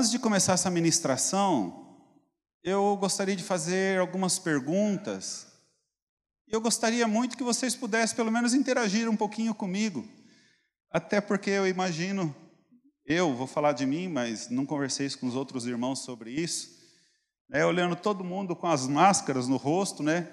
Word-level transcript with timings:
Antes 0.00 0.12
de 0.12 0.18
começar 0.18 0.54
essa 0.54 0.70
ministração, 0.70 1.86
eu 2.64 2.96
gostaria 2.96 3.36
de 3.36 3.42
fazer 3.42 4.00
algumas 4.00 4.38
perguntas. 4.38 5.46
Eu 6.48 6.58
gostaria 6.58 7.06
muito 7.06 7.36
que 7.36 7.42
vocês 7.42 7.76
pudessem, 7.76 8.16
pelo 8.16 8.32
menos, 8.32 8.54
interagir 8.54 9.10
um 9.10 9.14
pouquinho 9.14 9.54
comigo. 9.54 10.08
Até 10.90 11.20
porque 11.20 11.50
eu 11.50 11.68
imagino, 11.68 12.34
eu 13.04 13.34
vou 13.34 13.46
falar 13.46 13.72
de 13.72 13.84
mim, 13.84 14.08
mas 14.08 14.48
não 14.48 14.64
conversei 14.64 15.10
com 15.10 15.26
os 15.26 15.36
outros 15.36 15.66
irmãos 15.66 15.98
sobre 15.98 16.30
isso. 16.30 16.70
Né, 17.46 17.66
olhando 17.66 17.94
todo 17.94 18.24
mundo 18.24 18.56
com 18.56 18.68
as 18.68 18.86
máscaras 18.86 19.48
no 19.48 19.58
rosto, 19.58 20.02
né? 20.02 20.30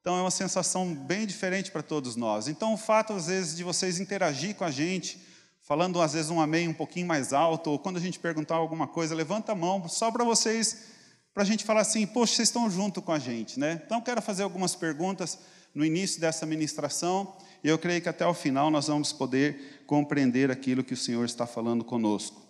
Então 0.00 0.16
é 0.16 0.22
uma 0.22 0.30
sensação 0.30 0.94
bem 0.94 1.26
diferente 1.26 1.70
para 1.70 1.82
todos 1.82 2.16
nós. 2.16 2.48
Então 2.48 2.72
o 2.72 2.78
fato, 2.78 3.12
às 3.12 3.26
vezes, 3.26 3.54
de 3.54 3.62
vocês 3.62 4.00
interagir 4.00 4.54
com 4.54 4.64
a 4.64 4.70
gente, 4.70 5.20
falando 5.64 6.00
às 6.00 6.12
vezes 6.12 6.30
um 6.30 6.40
amém 6.40 6.68
um 6.68 6.74
pouquinho 6.74 7.06
mais 7.06 7.32
alto, 7.32 7.70
ou 7.70 7.78
quando 7.78 7.96
a 7.96 8.00
gente 8.00 8.18
perguntar 8.18 8.56
alguma 8.56 8.86
coisa, 8.86 9.14
levanta 9.14 9.52
a 9.52 9.54
mão, 9.54 9.88
só 9.88 10.12
para 10.12 10.22
vocês, 10.22 10.92
para 11.32 11.42
a 11.42 11.46
gente 11.46 11.64
falar 11.64 11.80
assim, 11.80 12.06
poxa, 12.06 12.36
vocês 12.36 12.48
estão 12.48 12.70
junto 12.70 13.00
com 13.00 13.10
a 13.10 13.18
gente, 13.18 13.58
né? 13.58 13.82
Então 13.84 14.00
quero 14.00 14.20
fazer 14.20 14.42
algumas 14.42 14.76
perguntas 14.76 15.38
no 15.74 15.84
início 15.84 16.20
dessa 16.20 16.46
ministração, 16.46 17.36
e 17.64 17.68
eu 17.68 17.78
creio 17.78 18.00
que 18.02 18.08
até 18.08 18.26
o 18.26 18.34
final 18.34 18.70
nós 18.70 18.86
vamos 18.86 19.12
poder 19.12 19.82
compreender 19.86 20.50
aquilo 20.50 20.84
que 20.84 20.94
o 20.94 20.96
Senhor 20.96 21.24
está 21.24 21.46
falando 21.46 21.82
conosco. 21.82 22.42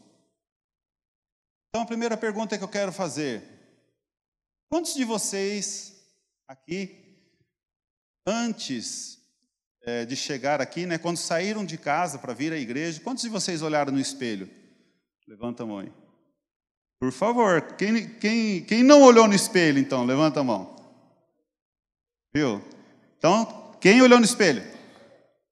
Então 1.71 1.83
a 1.83 1.87
primeira 1.87 2.17
pergunta 2.17 2.59
que 2.59 2.65
eu 2.65 2.69
quero 2.69 2.93
fazer: 2.93 3.43
quantos 4.69 4.93
de 4.93 5.05
vocês 5.05 6.05
aqui, 6.49 7.17
antes 8.27 9.24
é, 9.87 10.05
de 10.05 10.17
chegar 10.17 10.61
aqui, 10.61 10.87
né, 10.87 10.99
quando 10.99 11.17
saíram 11.17 11.65
de 11.65 11.77
casa 11.77 12.19
para 12.19 12.33
vir 12.33 12.53
à 12.53 12.57
igreja, 12.57 13.01
quantos 13.01 13.23
de 13.23 13.29
vocês 13.29 13.63
olharam 13.63 13.93
no 13.93 14.01
espelho? 14.01 14.49
Levanta 15.29 15.63
a 15.63 15.67
mão 15.67 15.79
aí. 15.79 15.93
Por 16.99 17.13
favor, 17.13 17.63
quem, 17.77 18.09
quem, 18.19 18.65
quem 18.65 18.83
não 18.83 19.03
olhou 19.03 19.29
no 19.29 19.35
espelho, 19.35 19.79
então, 19.79 20.05
levanta 20.05 20.41
a 20.41 20.45
mão. 20.45 20.75
Viu? 22.33 22.63
Então, 23.19 23.77
quem 23.81 24.01
olhou 24.01 24.19
no 24.19 24.25
espelho? 24.25 24.63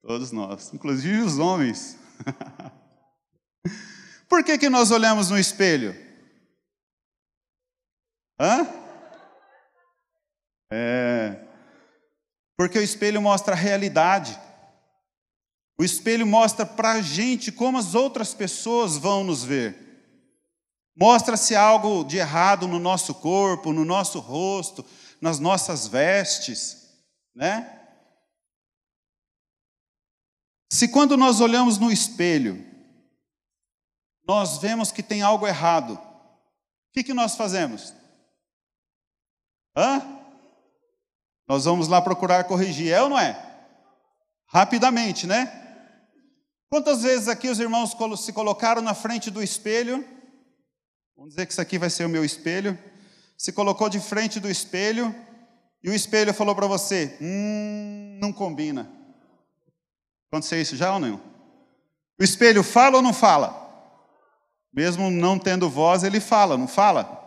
Todos 0.03 0.33
nós, 0.33 0.72
inclusive 0.72 1.20
os 1.20 1.38
homens. 1.38 1.98
Por 4.28 4.42
que, 4.42 4.56
que 4.56 4.70
nós 4.70 4.91
olhamos 4.91 5.30
no 5.30 5.38
espelho? 5.38 5.94
Hã? 8.41 8.66
É, 10.72 11.52
porque 12.56 12.78
o 12.78 12.83
espelho 12.83 13.20
mostra 13.20 13.55
a 13.55 13.58
realidade. 13.58 14.39
O 15.78 15.84
espelho 15.84 16.27
mostra 16.27 16.64
para 16.64 16.92
a 16.92 17.03
gente 17.03 17.50
como 17.50 17.78
as 17.78 17.94
outras 17.94 18.34
pessoas 18.34 18.97
vão 18.97 19.25
nos 19.25 19.42
ver. 19.42 19.83
Mostra 20.94 21.36
se 21.36 21.56
algo 21.56 22.05
de 22.05 22.19
errado 22.19 22.69
no 22.69 22.78
nosso 22.78 23.14
corpo, 23.14 23.72
no 23.72 23.84
nosso 23.84 24.19
rosto, 24.19 24.84
nas 25.20 25.39
nossas 25.39 25.89
vestes, 25.89 26.89
né? 27.34 27.81
Se 30.70 30.89
quando 30.89 31.16
nós 31.16 31.41
olhamos 31.41 31.78
no 31.78 31.91
espelho, 31.91 32.64
nós 34.27 34.59
vemos 34.59 34.92
que 34.92 35.03
tem 35.03 35.22
algo 35.22 35.47
errado, 35.47 35.94
o 35.94 36.92
que, 36.92 37.05
que 37.05 37.14
nós 37.14 37.34
fazemos? 37.37 37.94
Hã? 39.77 40.22
Nós 41.48 41.64
vamos 41.64 41.88
lá 41.88 42.00
procurar 42.00 42.44
corrigir, 42.44 42.92
é 42.92 43.02
ou 43.02 43.08
não 43.08 43.18
é? 43.18 43.40
Rapidamente, 44.48 45.26
né? 45.26 45.60
Quantas 46.68 47.02
vezes 47.02 47.28
aqui 47.28 47.48
os 47.48 47.60
irmãos 47.60 47.94
se 48.18 48.32
colocaram 48.32 48.80
na 48.80 48.94
frente 48.94 49.30
do 49.30 49.42
espelho? 49.42 50.04
Vamos 51.16 51.31
dizer 51.31 51.47
que 51.47 51.52
isso 51.52 51.60
aqui 51.60 51.78
vai 51.78 51.91
ser 51.91 52.04
o 52.04 52.08
meu 52.08 52.25
espelho. 52.25 52.78
Se 53.36 53.52
colocou 53.52 53.88
de 53.88 54.00
frente 54.00 54.41
do 54.41 54.48
espelho 54.48 55.14
e 55.82 55.91
o 55.91 55.94
espelho 55.94 56.32
falou 56.32 56.54
para 56.54 56.66
você: 56.66 57.16
Hum, 57.20 58.19
não 58.20 58.32
combina. 58.32 58.91
Aconteceu 60.31 60.60
isso 60.60 60.76
já 60.76 60.94
ou 60.94 61.00
não? 61.00 61.20
O 62.19 62.25
espelho 62.25 62.62
fala 62.62 62.97
ou 62.97 63.02
não 63.02 63.12
fala? 63.12 63.62
Mesmo 64.72 65.10
não 65.10 65.38
tendo 65.38 65.69
voz, 65.69 66.02
ele 66.02 66.20
fala, 66.20 66.56
não 66.56 66.66
fala? 66.66 67.22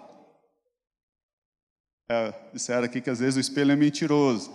É, 2.07 2.33
disseram 2.53 2.83
aqui 2.83 3.01
que 3.01 3.09
às 3.09 3.19
vezes 3.19 3.35
o 3.35 3.39
espelho 3.39 3.71
é 3.71 3.75
mentiroso. 3.75 4.53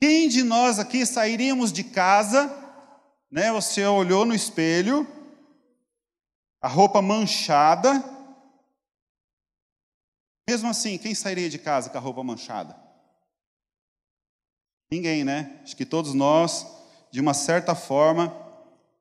Quem 0.00 0.28
de 0.28 0.42
nós 0.42 0.78
aqui 0.78 1.04
sairíamos 1.04 1.72
de 1.72 1.82
casa, 1.82 2.50
né? 3.30 3.50
Você 3.52 3.84
olhou 3.84 4.24
no 4.24 4.34
espelho, 4.34 5.06
a 6.60 6.68
roupa 6.68 7.02
manchada. 7.02 8.02
Mesmo 10.48 10.68
assim, 10.68 10.98
quem 10.98 11.14
sairia 11.14 11.50
de 11.50 11.58
casa 11.58 11.90
com 11.90 11.98
a 11.98 12.00
roupa 12.00 12.22
manchada? 12.22 12.76
Ninguém, 14.90 15.24
né? 15.24 15.60
Acho 15.62 15.76
que 15.76 15.86
todos 15.86 16.14
nós, 16.14 16.66
de 17.10 17.20
uma 17.20 17.34
certa 17.34 17.74
forma, 17.74 18.36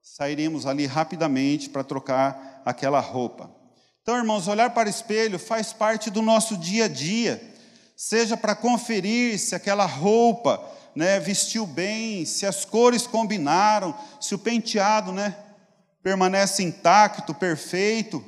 sairíamos 0.01 0.65
ali 0.65 0.85
rapidamente 0.87 1.69
para 1.69 1.83
trocar 1.83 2.61
aquela 2.65 2.99
roupa. 2.99 3.60
Então, 4.01 4.17
irmãos, 4.17 4.47
olhar 4.47 4.71
para 4.71 4.87
o 4.87 4.89
espelho 4.89 5.37
faz 5.37 5.71
parte 5.71 6.09
do 6.09 6.23
nosso 6.23 6.57
dia 6.57 6.85
a 6.85 6.87
dia, 6.87 7.53
seja 7.95 8.35
para 8.35 8.55
conferir 8.55 9.37
se 9.37 9.53
aquela 9.53 9.85
roupa 9.85 10.59
né, 10.95 11.19
vestiu 11.19 11.67
bem, 11.67 12.25
se 12.25 12.45
as 12.45 12.65
cores 12.65 13.05
combinaram, 13.05 13.95
se 14.19 14.33
o 14.33 14.39
penteado 14.39 15.11
né, 15.11 15.37
permanece 16.01 16.63
intacto, 16.63 17.33
perfeito. 17.33 18.25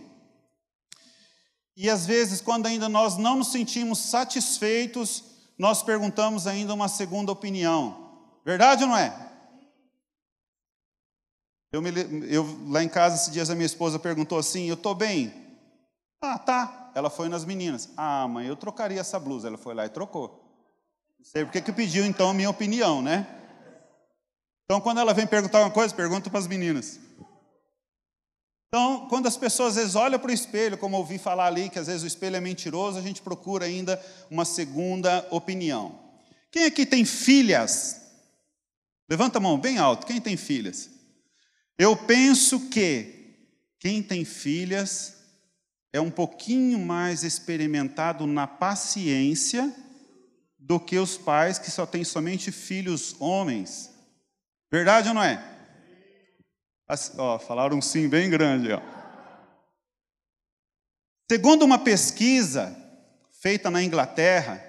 E 1.75 1.89
às 1.89 2.05
vezes, 2.05 2.39
quando 2.39 2.67
ainda 2.67 2.87
nós 2.87 3.17
não 3.17 3.37
nos 3.37 3.51
sentimos 3.51 3.97
satisfeitos, 3.97 5.23
nós 5.57 5.81
perguntamos 5.81 6.45
ainda 6.45 6.71
uma 6.71 6.87
segunda 6.87 7.31
opinião. 7.31 8.11
Verdade 8.45 8.83
ou 8.83 8.89
não 8.89 8.97
é? 8.97 9.31
Eu, 11.71 11.81
me, 11.81 11.89
eu 12.31 12.45
lá 12.67 12.83
em 12.83 12.87
casa, 12.89 13.15
esses 13.15 13.33
dias, 13.33 13.49
a 13.49 13.55
minha 13.55 13.65
esposa 13.65 13.97
perguntou 13.97 14.37
assim: 14.37 14.67
Eu 14.67 14.75
estou 14.75 14.93
bem? 14.93 15.42
Ah, 16.25 16.39
tá. 16.39 16.91
Ela 16.95 17.09
foi 17.09 17.27
nas 17.27 17.43
meninas. 17.43 17.89
Ah, 17.97 18.25
mãe, 18.29 18.47
eu 18.47 18.55
trocaria 18.55 19.01
essa 19.01 19.19
blusa. 19.19 19.49
Ela 19.49 19.57
foi 19.57 19.73
lá 19.73 19.85
e 19.85 19.89
trocou. 19.89 20.41
Não 21.19 21.25
sei 21.25 21.43
porque 21.43 21.59
que 21.59 21.73
pediu, 21.73 22.05
então, 22.05 22.29
a 22.29 22.33
minha 22.33 22.49
opinião, 22.49 23.01
né? 23.01 23.27
Então, 24.63 24.79
quando 24.79 25.01
ela 25.01 25.13
vem 25.13 25.27
perguntar 25.27 25.59
uma 25.59 25.69
coisa, 25.69 25.93
pergunta 25.93 26.29
para 26.29 26.39
as 26.39 26.47
meninas. 26.47 26.97
Então, 28.69 29.05
quando 29.09 29.27
as 29.27 29.35
pessoas 29.35 29.71
às 29.71 29.75
vezes 29.75 29.95
olham 29.95 30.17
para 30.17 30.31
o 30.31 30.33
espelho, 30.33 30.77
como 30.77 30.95
ouvi 30.95 31.17
falar 31.17 31.47
ali, 31.47 31.69
que 31.69 31.77
às 31.77 31.87
vezes 31.87 32.03
o 32.03 32.07
espelho 32.07 32.37
é 32.37 32.41
mentiroso, 32.41 32.97
a 32.97 33.01
gente 33.01 33.21
procura 33.21 33.65
ainda 33.65 34.01
uma 34.31 34.45
segunda 34.45 35.27
opinião. 35.29 35.99
Quem 36.49 36.63
aqui 36.63 36.85
tem 36.85 37.03
filhas? 37.03 38.01
Levanta 39.09 39.39
a 39.39 39.41
mão 39.41 39.59
bem 39.59 39.77
alto. 39.77 40.07
Quem 40.07 40.21
tem 40.21 40.37
filhas? 40.37 40.89
Eu 41.77 41.97
penso 41.97 42.69
que 42.69 43.35
quem 43.77 44.01
tem 44.01 44.23
filhas 44.23 45.22
é 45.93 46.01
um 46.01 46.09
pouquinho 46.09 46.79
mais 46.79 47.23
experimentado 47.23 48.25
na 48.25 48.47
paciência 48.47 49.71
do 50.57 50.79
que 50.79 50.97
os 50.97 51.15
pais 51.15 51.59
que 51.59 51.69
só 51.69 51.85
têm 51.85 52.03
somente 52.03 52.51
filhos 52.51 53.15
homens. 53.19 53.91
Verdade 54.71 55.09
ou 55.09 55.13
não 55.13 55.23
é? 55.23 55.41
Assim, 56.87 57.13
ó, 57.19 57.37
falaram 57.37 57.77
um 57.77 57.81
sim 57.81 58.09
bem 58.09 58.27
grande. 58.27 58.73
Ó. 58.73 58.81
Segundo 61.31 61.63
uma 61.63 61.77
pesquisa 61.77 62.75
feita 63.39 63.69
na 63.69 63.83
Inglaterra, 63.83 64.63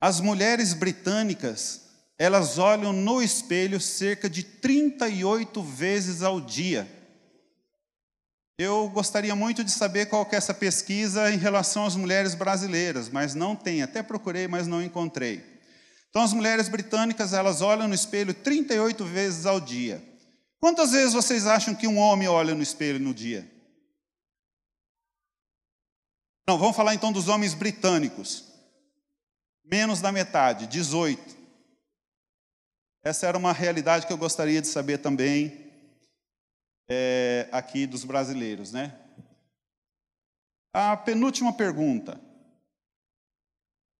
as 0.00 0.20
mulheres 0.20 0.74
britânicas 0.74 1.86
elas 2.18 2.58
olham 2.58 2.92
no 2.92 3.22
espelho 3.22 3.80
cerca 3.80 4.28
de 4.28 4.42
38 4.42 5.62
vezes 5.62 6.22
ao 6.22 6.40
dia. 6.40 6.97
Eu 8.58 8.88
gostaria 8.88 9.36
muito 9.36 9.62
de 9.62 9.70
saber 9.70 10.06
qual 10.06 10.28
é 10.32 10.34
essa 10.34 10.52
pesquisa 10.52 11.30
em 11.32 11.36
relação 11.36 11.86
às 11.86 11.94
mulheres 11.94 12.34
brasileiras, 12.34 13.08
mas 13.08 13.32
não 13.32 13.54
tem. 13.54 13.82
Até 13.82 14.02
procurei, 14.02 14.48
mas 14.48 14.66
não 14.66 14.82
encontrei. 14.82 15.44
Então, 16.10 16.22
as 16.22 16.32
mulheres 16.32 16.68
britânicas, 16.68 17.32
elas 17.32 17.60
olham 17.62 17.86
no 17.86 17.94
espelho 17.94 18.34
38 18.34 19.04
vezes 19.04 19.46
ao 19.46 19.60
dia. 19.60 20.02
Quantas 20.58 20.90
vezes 20.90 21.14
vocês 21.14 21.46
acham 21.46 21.72
que 21.72 21.86
um 21.86 21.98
homem 21.98 22.26
olha 22.26 22.52
no 22.52 22.62
espelho 22.62 22.98
no 22.98 23.14
dia? 23.14 23.48
Não, 26.48 26.58
vamos 26.58 26.74
falar 26.74 26.94
então 26.94 27.12
dos 27.12 27.28
homens 27.28 27.54
britânicos. 27.54 28.44
Menos 29.64 30.00
da 30.00 30.10
metade, 30.10 30.66
18. 30.66 31.36
Essa 33.04 33.28
era 33.28 33.38
uma 33.38 33.52
realidade 33.52 34.04
que 34.04 34.12
eu 34.12 34.18
gostaria 34.18 34.60
de 34.60 34.66
saber 34.66 34.98
também 34.98 35.67
é, 36.88 37.48
aqui 37.52 37.86
dos 37.86 38.04
brasileiros, 38.04 38.72
né? 38.72 38.98
A 40.72 40.96
penúltima 40.96 41.52
pergunta. 41.52 42.20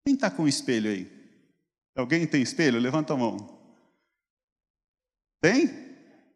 Quem 0.04 0.14
está 0.14 0.30
com 0.30 0.48
espelho 0.48 0.90
aí? 0.90 1.10
Alguém 1.96 2.26
tem 2.26 2.40
espelho? 2.40 2.78
Levanta 2.78 3.12
a 3.12 3.16
mão. 3.16 3.58
Tem? 5.40 5.88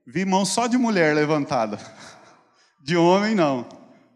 Vi 0.07 0.25
mão 0.25 0.45
só 0.45 0.67
de 0.67 0.77
mulher 0.77 1.15
levantada. 1.15 1.79
De 2.83 2.97
homem, 2.97 3.33
não. 3.33 3.69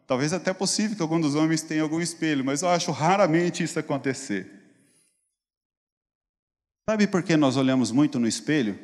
Talvez 0.09 0.33
até 0.33 0.53
possível 0.53 0.97
que 0.97 1.03
algum 1.03 1.21
dos 1.21 1.37
homens 1.37 1.63
tenha 1.63 1.83
algum 1.83 2.01
espelho, 2.01 2.45
mas 2.45 2.63
eu 2.63 2.69
acho 2.69 2.91
raramente 2.91 3.63
isso 3.63 3.79
acontecer. 3.79 4.57
Sabe 6.89 7.07
por 7.07 7.23
que 7.23 7.37
nós 7.37 7.57
olhamos 7.57 7.93
muito 7.93 8.19
no 8.19 8.27
espelho? 8.27 8.77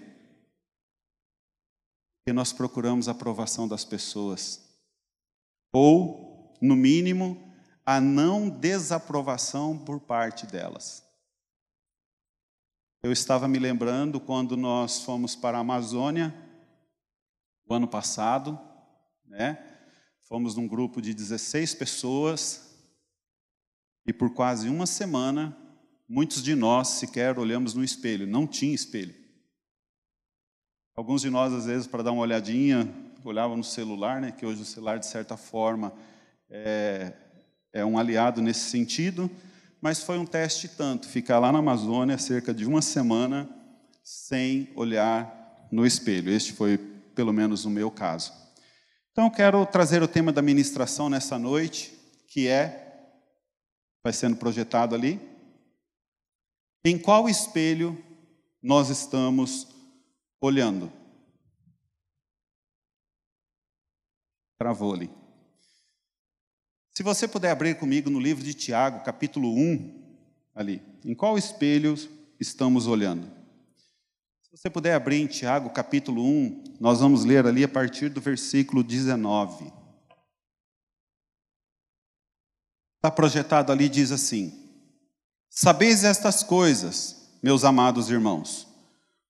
Porque 2.23 2.33
nós 2.33 2.53
procuramos 2.53 3.09
a 3.09 3.11
aprovação 3.11 3.67
das 3.67 3.85
pessoas. 3.85 4.63
Ou, 5.73 6.55
no 6.63 6.77
mínimo, 6.77 7.53
a 7.85 8.01
não 8.01 8.49
desaprovação 8.49 9.77
por 9.77 9.99
parte 9.99 10.47
delas. 10.47 11.03
Eu 13.03 13.11
estava 13.11 13.49
me 13.49 13.59
lembrando 13.59 14.21
quando 14.21 14.57
nós 14.57 15.03
fomos 15.03 15.35
para 15.35 15.59
a 15.59 15.63
Amazônia, 15.63 16.33
o 17.67 17.75
ano 17.75 17.89
passado, 17.89 18.57
né? 19.25 19.59
Fomos 20.21 20.55
num 20.55 20.69
grupo 20.69 21.03
de 21.03 21.13
16 21.13 21.75
pessoas 21.75 22.73
e 24.07 24.13
por 24.13 24.33
quase 24.33 24.69
uma 24.69 24.87
semana, 24.87 25.57
muitos 26.09 26.41
de 26.41 26.55
nós 26.55 26.89
sequer 26.89 27.37
olhamos 27.37 27.75
no 27.75 27.83
espelho, 27.83 28.29
não 28.29 28.47
tinha 28.47 28.75
espelho. 28.75 29.22
Alguns 30.95 31.23
de 31.23 31.31
nós, 31.31 31.53
às 31.53 31.67
vezes, 31.67 31.87
para 31.87 32.03
dar 32.03 32.13
uma 32.13 32.23
olhadinha, 32.23 32.89
olhavam 33.25 33.57
no 33.57 33.65
celular, 33.65 34.21
né? 34.21 34.33
Que 34.33 34.45
hoje 34.45 34.63
o 34.63 34.65
celular, 34.65 34.99
de 34.99 35.07
certa 35.07 35.37
forma, 35.37 35.93
é, 36.51 37.13
é 37.73 37.85
um 37.85 37.99
aliado 37.99 38.43
nesse 38.43 38.71
sentido 38.71 39.31
mas 39.83 40.01
foi 40.01 40.17
um 40.17 40.25
teste 40.25 40.69
tanto, 40.69 41.09
ficar 41.09 41.41
lá 41.41 41.51
na 41.51 41.59
Amazônia 41.59 42.17
cerca 42.17 42.55
de 42.55 42.65
uma 42.65 42.81
semana 42.81 43.51
sem 44.05 44.71
olhar 44.77 45.67
no 45.73 45.85
espelho. 45.85 46.31
Este 46.31 46.53
foi, 46.53 46.79
pelo 46.79 47.33
menos, 47.33 47.65
o 47.65 47.71
meu 47.71 47.91
caso. 47.91 48.33
Então, 49.11 49.25
eu 49.25 49.31
quero 49.33 49.67
trazer 49.67 50.01
o 50.01 50.07
tema 50.07 50.31
da 50.33 50.41
ministração 50.41 51.11
nessa 51.11 51.37
noite, 51.37 51.93
que 52.29 52.47
é, 52.47 53.11
vai 54.05 54.13
sendo 54.13 54.37
projetado 54.37 54.95
ali, 54.95 55.21
em 56.85 56.97
qual 56.97 57.29
espelho 57.29 58.01
nós 58.63 58.89
estamos 58.89 59.67
olhando? 60.43 60.93
Travou 64.59 64.93
ali. 64.93 65.11
Se 66.91 67.03
você 67.03 67.27
puder 67.27 67.51
abrir 67.51 67.79
comigo 67.79 68.11
no 68.11 68.21
livro 68.21 68.45
de 68.45 68.53
Tiago, 68.53 69.03
capítulo 69.03 69.55
1, 69.55 70.19
ali, 70.55 70.83
em 71.05 71.15
qual 71.15 71.39
espelho 71.39 71.95
estamos 72.39 72.87
olhando? 72.87 73.27
Se 74.43 74.51
você 74.59 74.69
puder 74.69 74.95
abrir 74.95 75.21
em 75.21 75.27
Tiago, 75.27 75.71
capítulo 75.71 76.23
1, 76.23 76.77
nós 76.79 77.01
vamos 77.01 77.25
ler 77.25 77.47
ali 77.47 77.65
a 77.65 77.69
partir 77.69 78.11
do 78.11 78.21
versículo 78.21 78.85
19. 78.85 79.73
Está 82.97 83.11
projetado 83.11 83.73
ali, 83.73 83.89
diz 83.89 84.13
assim: 84.13 84.53
Sabeis 85.49 86.05
estas 86.05 86.43
coisas, 86.43 87.39
meus 87.43 87.65
amados 87.65 88.11
irmãos. 88.11 88.72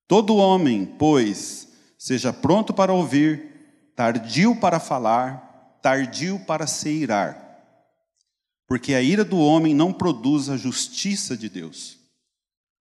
Todo 0.07 0.37
homem, 0.37 0.85
pois, 0.85 1.69
seja 1.99 2.33
pronto 2.33 2.75
para 2.75 2.93
ouvir, 2.93 3.93
tardio 3.97 4.57
para 4.57 4.79
falar, 4.79 5.79
tardio 5.81 6.39
para 6.41 6.67
se 6.67 6.91
irar 6.91 7.43
porque 8.73 8.95
a 8.95 9.03
ira 9.03 9.23
do 9.23 9.39
homem 9.39 9.75
não 9.75 9.93
produz 9.93 10.49
a 10.49 10.57
justiça 10.57 11.37
de 11.37 11.51
Deus. 11.51 11.99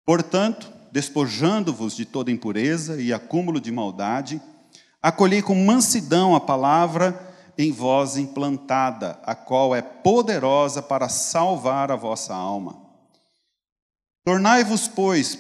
Portanto, 0.05 0.70
despojando-vos 0.93 1.97
de 1.97 2.05
toda 2.05 2.31
impureza 2.31 3.00
e 3.00 3.11
acúmulo 3.11 3.59
de 3.59 3.73
maldade, 3.73 4.38
acolhei 5.00 5.41
com 5.41 5.55
mansidão 5.55 6.37
a 6.37 6.41
palavra 6.41 7.35
em 7.56 7.73
vós 7.73 8.19
implantada, 8.19 9.19
a 9.23 9.35
qual 9.35 9.75
é 9.75 9.81
poderosa 9.81 10.82
para 10.82 11.09
salvar 11.09 11.91
a 11.91 11.97
vossa 11.97 12.35
alma. 12.35 12.79
Tornai-vos, 14.29 14.87
pois, 14.87 15.35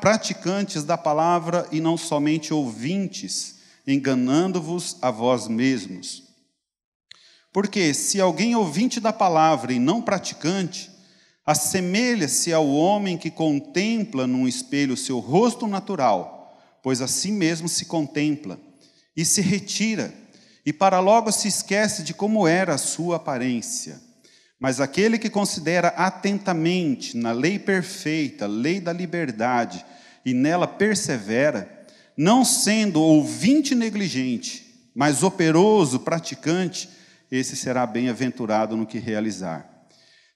praticantes 0.00 0.82
da 0.82 0.98
palavra 0.98 1.64
e 1.70 1.80
não 1.80 1.96
somente 1.96 2.52
ouvintes, 2.52 3.60
enganando-vos 3.86 4.96
a 5.00 5.12
vós 5.12 5.46
mesmos. 5.46 6.24
Porque 7.52 7.94
se 7.94 8.20
alguém 8.20 8.56
ouvinte 8.56 8.98
da 8.98 9.12
palavra 9.12 9.72
e 9.72 9.78
não 9.78 10.02
praticante, 10.02 10.90
assemelha-se 11.46 12.52
ao 12.52 12.68
homem 12.68 13.16
que 13.16 13.30
contempla 13.30 14.26
num 14.26 14.48
espelho 14.48 14.96
seu 14.96 15.20
rosto 15.20 15.68
natural, 15.68 16.52
pois 16.82 17.00
assim 17.00 17.30
mesmo 17.30 17.68
se 17.68 17.84
contempla, 17.84 18.58
e 19.16 19.24
se 19.24 19.40
retira, 19.40 20.12
e 20.66 20.72
para 20.72 20.98
logo 20.98 21.30
se 21.30 21.46
esquece 21.46 22.02
de 22.02 22.12
como 22.12 22.48
era 22.48 22.74
a 22.74 22.78
sua 22.78 23.18
aparência. 23.18 24.00
Mas 24.62 24.80
aquele 24.80 25.18
que 25.18 25.28
considera 25.28 25.88
atentamente 25.88 27.16
na 27.16 27.32
lei 27.32 27.58
perfeita, 27.58 28.46
lei 28.46 28.78
da 28.78 28.92
liberdade, 28.92 29.84
e 30.24 30.32
nela 30.32 30.68
persevera, 30.68 31.84
não 32.16 32.44
sendo 32.44 33.02
ouvinte 33.02 33.74
negligente, 33.74 34.88
mas 34.94 35.24
operoso 35.24 35.98
praticante, 35.98 36.88
esse 37.28 37.56
será 37.56 37.84
bem-aventurado 37.84 38.76
no 38.76 38.86
que 38.86 39.00
realizar. 39.00 39.68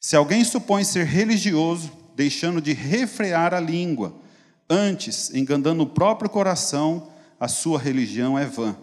Se 0.00 0.16
alguém 0.16 0.42
supõe 0.42 0.82
ser 0.82 1.06
religioso, 1.06 1.92
deixando 2.16 2.60
de 2.60 2.72
refrear 2.72 3.54
a 3.54 3.60
língua, 3.60 4.12
antes 4.68 5.32
enganando 5.32 5.84
o 5.84 5.90
próprio 5.90 6.28
coração, 6.28 7.12
a 7.38 7.46
sua 7.46 7.78
religião 7.78 8.36
é 8.36 8.44
vã. 8.44 8.76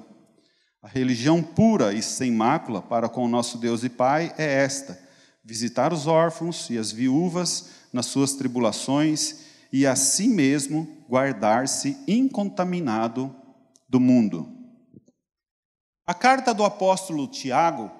A 0.81 0.88
religião 0.88 1.44
pura 1.44 1.92
e 1.92 2.01
sem 2.01 2.31
mácula 2.31 2.81
para 2.81 3.10
com 3.10 3.25
o 3.25 3.30
nosso 3.30 3.57
Deus 3.57 3.84
e 3.84 3.90
Pai 3.90 4.34
é 4.38 4.63
esta: 4.63 5.04
visitar 5.44 5.92
os 5.92 6.07
órfãos 6.07 6.69
e 6.69 6.78
as 6.78 6.92
viúvas 6.92 7.69
nas 7.92 8.06
suas 8.06 8.34
tribulações 8.34 9.42
e 9.72 9.86
assim 9.86 10.30
mesmo 10.30 10.88
guardar-se 11.10 11.98
incontaminado 12.07 13.36
do 13.90 14.00
mundo. 14.00 14.48
A 16.06 16.13
carta 16.13 16.54
do 16.54 16.63
apóstolo 16.63 17.28
Tiago 17.28 17.92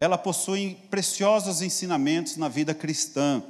ela 0.00 0.18
possui 0.18 0.76
preciosos 0.90 1.62
ensinamentos 1.62 2.36
na 2.36 2.48
vida 2.48 2.74
cristã. 2.74 3.42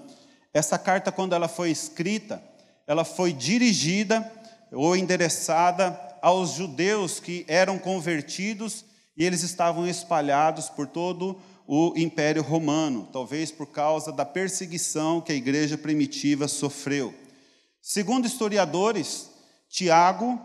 Essa 0.53 0.79
carta, 0.79 1.11
quando 1.11 1.35
ela 1.35 1.49
foi 1.49 1.71
escrita, 1.71 2.41
ela 2.87 3.05
foi 3.05 3.33
dirigida 3.33 4.31
ou 4.71 4.97
endereçada 4.97 5.99
aos 6.23 6.51
judeus 6.51 7.19
que 7.19 7.45
eram 7.49 7.79
convertidos 7.79 8.85
e 9.17 9.25
eles 9.25 9.43
estavam 9.43 9.87
espalhados 9.87 10.69
por 10.69 10.87
todo 10.87 11.31
o 11.33 11.41
Império 11.97 12.43
Romano, 12.43 13.09
talvez 13.13 13.51
por 13.51 13.67
causa 13.67 14.13
da 14.13 14.25
perseguição 14.25 15.21
que 15.21 15.33
a 15.33 15.35
igreja 15.35 15.79
primitiva 15.79 16.47
sofreu. 16.47 17.15
Segundo 17.81 18.27
historiadores, 18.27 19.31
Tiago, 19.69 20.41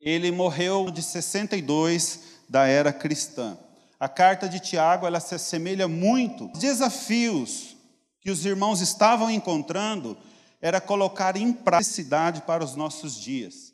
ele 0.00 0.30
morreu 0.30 0.90
de 0.90 1.02
62 1.02 2.20
da 2.48 2.66
era 2.66 2.92
cristã. 2.92 3.58
A 3.98 4.08
carta 4.08 4.48
de 4.48 4.60
Tiago, 4.60 5.06
ela 5.06 5.20
se 5.20 5.34
assemelha 5.34 5.86
muito. 5.86 6.50
Os 6.52 6.60
desafios 6.60 7.76
que 8.20 8.30
os 8.30 8.44
irmãos 8.44 8.80
estavam 8.80 9.30
encontrando 9.30 10.16
era 10.60 10.80
colocar 10.80 11.36
em 11.36 11.52
praticidade 11.52 12.42
para 12.42 12.64
os 12.64 12.74
nossos 12.74 13.14
dias. 13.14 13.72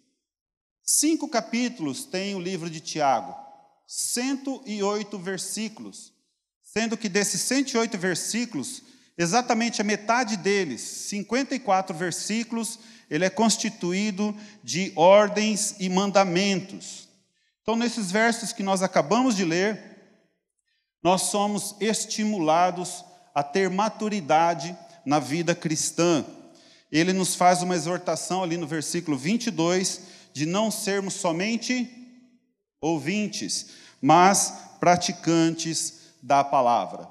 Cinco 0.83 1.29
capítulos 1.29 2.05
tem 2.05 2.35
o 2.35 2.41
livro 2.41 2.71
de 2.71 2.81
Tiago, 2.81 3.35
108 3.89 5.19
versículos, 5.19 6.13
sendo 6.67 6.97
que 6.97 7.09
desses 7.09 7.41
108 7.43 7.97
versículos, 7.97 8.83
exatamente 9.17 9.81
a 9.81 9.85
metade 9.85 10.37
deles, 10.37 10.81
54 10.81 11.97
versículos, 11.97 12.81
ele 13.09 13.25
é 13.25 13.31
constituído 13.31 14.37
de 14.65 14.93
ordens 14.97 15.77
e 15.79 15.89
mandamentos. 15.89 17.09
Então, 17.63 17.77
nesses 17.77 18.11
versos 18.11 18.53
que 18.53 18.65
nós 18.65 18.83
acabamos 18.83 19.37
de 19.37 19.45
ler, 19.45 19.81
nós 21.03 21.23
somos 21.23 21.77
estimulados 21.81 23.05
a 23.33 23.43
ter 23.43 23.71
maturidade 23.71 24.77
na 25.05 25.21
vida 25.21 25.55
cristã. 25.55 26.27
Ele 26.91 27.13
nos 27.13 27.37
faz 27.37 27.63
uma 27.63 27.77
exortação 27.77 28.43
ali 28.43 28.57
no 28.57 28.67
versículo 28.67 29.17
22 29.17 30.01
de 30.33 30.45
não 30.47 30.71
sermos 30.71 31.15
somente 31.15 31.89
ouvintes, 32.81 33.67
mas 34.03 34.53
praticantes 34.81 35.96
da 36.23 36.43
palavra. 36.43 37.09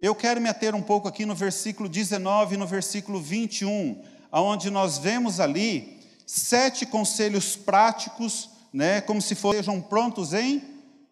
Eu 0.00 0.14
quero 0.14 0.40
me 0.40 0.48
ater 0.48 0.74
um 0.74 0.82
pouco 0.82 1.08
aqui 1.08 1.24
no 1.24 1.34
versículo 1.34 1.88
19 1.88 2.54
e 2.54 2.58
no 2.58 2.66
versículo 2.66 3.20
21, 3.20 4.04
aonde 4.30 4.70
nós 4.70 4.98
vemos 4.98 5.40
ali 5.40 6.00
sete 6.26 6.84
conselhos 6.84 7.56
práticos, 7.56 8.50
né, 8.72 9.00
como 9.00 9.22
se 9.22 9.34
fossem 9.34 9.80
prontos 9.80 10.34
em 10.34 10.62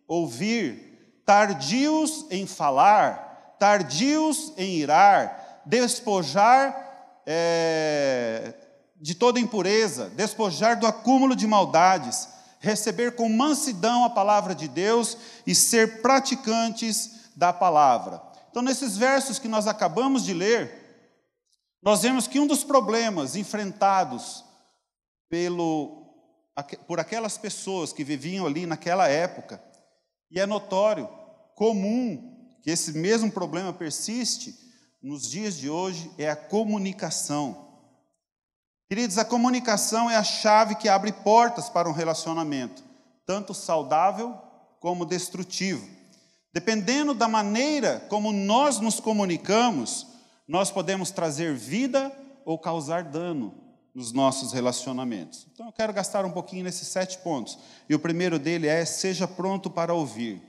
ouvir, 0.07 1.23
tardios 1.25 2.27
em 2.31 2.47
falar, 2.47 3.57
tardios 3.59 4.53
em 4.59 4.77
irar, 4.77 5.63
despojar 5.65 7.23
é, 7.27 8.55
de 9.01 9.15
toda 9.15 9.41
impureza, 9.41 10.11
despojar 10.11 10.79
do 10.79 10.87
acúmulo 10.87 11.35
de 11.35 11.47
maldades, 11.47 12.29
receber 12.65 13.15
com 13.15 13.29
mansidão 13.29 14.05
a 14.05 14.11
palavra 14.11 14.55
de 14.55 14.67
Deus 14.67 15.17
e 15.47 15.55
ser 15.55 16.01
praticantes 16.01 17.31
da 17.37 17.53
palavra. 17.53 18.23
Então, 18.51 18.63
nesses 18.63 18.97
versos 18.97 19.39
que 19.39 19.49
nós 19.49 19.67
acabamos 19.67 20.25
de 20.25 20.33
ler, 20.33 20.85
nós 21.83 22.03
vemos 22.03 22.27
que 22.27 22.41
um 22.41 22.47
dos 22.47 22.65
problemas 22.65 23.37
enfrentados 23.37 24.45
pelo, 25.29 26.15
por 26.87 26.99
aquelas 26.99 27.37
pessoas 27.37 27.93
que 27.93 28.03
viviam 28.03 28.47
ali 28.47 28.65
naquela 28.65 29.09
época, 29.09 29.63
e 30.31 30.41
é 30.41 30.47
notório, 30.47 31.09
comum, 31.55 32.57
que 32.63 32.71
esse 32.71 32.93
mesmo 32.93 33.31
problema 33.31 33.73
persiste 33.73 34.55
nos 35.03 35.31
dias 35.31 35.59
de 35.59 35.69
hoje, 35.69 36.11
é 36.17 36.31
a 36.31 36.37
comunicação. 36.37 37.64
Queridos, 38.95 39.19
a 39.19 39.25
comunicação 39.25 40.09
é 40.09 40.15
a 40.15 40.23
chave 40.23 40.77
que 40.77 40.89
abre 40.89 41.11
portas 41.11 41.69
para 41.69 41.89
um 41.89 41.93
relacionamento, 41.93 42.85
tanto 43.27 43.53
saudável 43.53 44.39
como 44.79 45.05
destrutivo. 45.05 45.85
Dependendo 46.53 47.13
da 47.13 47.27
maneira 47.27 48.07
como 48.09 48.33
nós 48.33 48.79
nos 48.79 49.01
comunicamos, 49.01 50.07
nós 50.47 50.71
podemos 50.71 51.11
trazer 51.11 51.57
vida 51.57 52.17
ou 52.45 52.57
causar 52.57 53.03
dano 53.03 53.53
nos 53.93 54.13
nossos 54.13 54.53
relacionamentos. 54.53 55.45
Então 55.53 55.67
eu 55.67 55.73
quero 55.73 55.93
gastar 55.93 56.25
um 56.25 56.31
pouquinho 56.31 56.63
nesses 56.63 56.87
sete 56.87 57.19
pontos. 57.19 57.59
E 57.89 57.97
o 57.97 57.99
primeiro 57.99 58.39
dele 58.39 58.69
é: 58.69 58.85
seja 58.85 59.27
pronto 59.27 59.69
para 59.69 59.93
ouvir. 59.93 60.41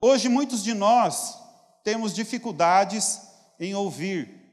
Hoje 0.00 0.28
muitos 0.28 0.64
de 0.64 0.74
nós 0.74 1.38
temos 1.84 2.12
dificuldades 2.12 3.20
em 3.60 3.72
ouvir. 3.72 4.45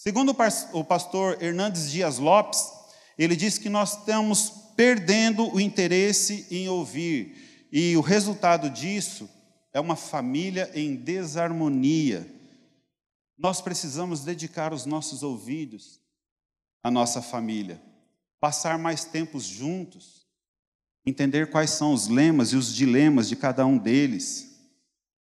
Segundo 0.00 0.36
o 0.72 0.84
pastor 0.84 1.42
Hernandes 1.42 1.90
Dias 1.90 2.18
Lopes, 2.18 2.60
ele 3.18 3.34
diz 3.34 3.58
que 3.58 3.68
nós 3.68 3.98
estamos 3.98 4.52
perdendo 4.76 5.52
o 5.52 5.60
interesse 5.60 6.46
em 6.50 6.68
ouvir. 6.68 7.66
E 7.72 7.96
o 7.96 8.00
resultado 8.00 8.70
disso 8.70 9.28
é 9.72 9.80
uma 9.80 9.96
família 9.96 10.70
em 10.74 10.94
desarmonia 10.94 12.38
nós 13.38 13.60
precisamos 13.60 14.24
dedicar 14.24 14.72
os 14.74 14.84
nossos 14.84 15.22
ouvidos 15.22 16.00
à 16.82 16.90
nossa 16.90 17.22
família, 17.22 17.80
passar 18.40 18.76
mais 18.76 19.04
tempos 19.04 19.44
juntos, 19.44 20.26
entender 21.06 21.48
quais 21.48 21.70
são 21.70 21.92
os 21.92 22.08
lemas 22.08 22.48
e 22.48 22.56
os 22.56 22.74
dilemas 22.74 23.28
de 23.28 23.36
cada 23.36 23.64
um 23.64 23.78
deles. 23.78 24.58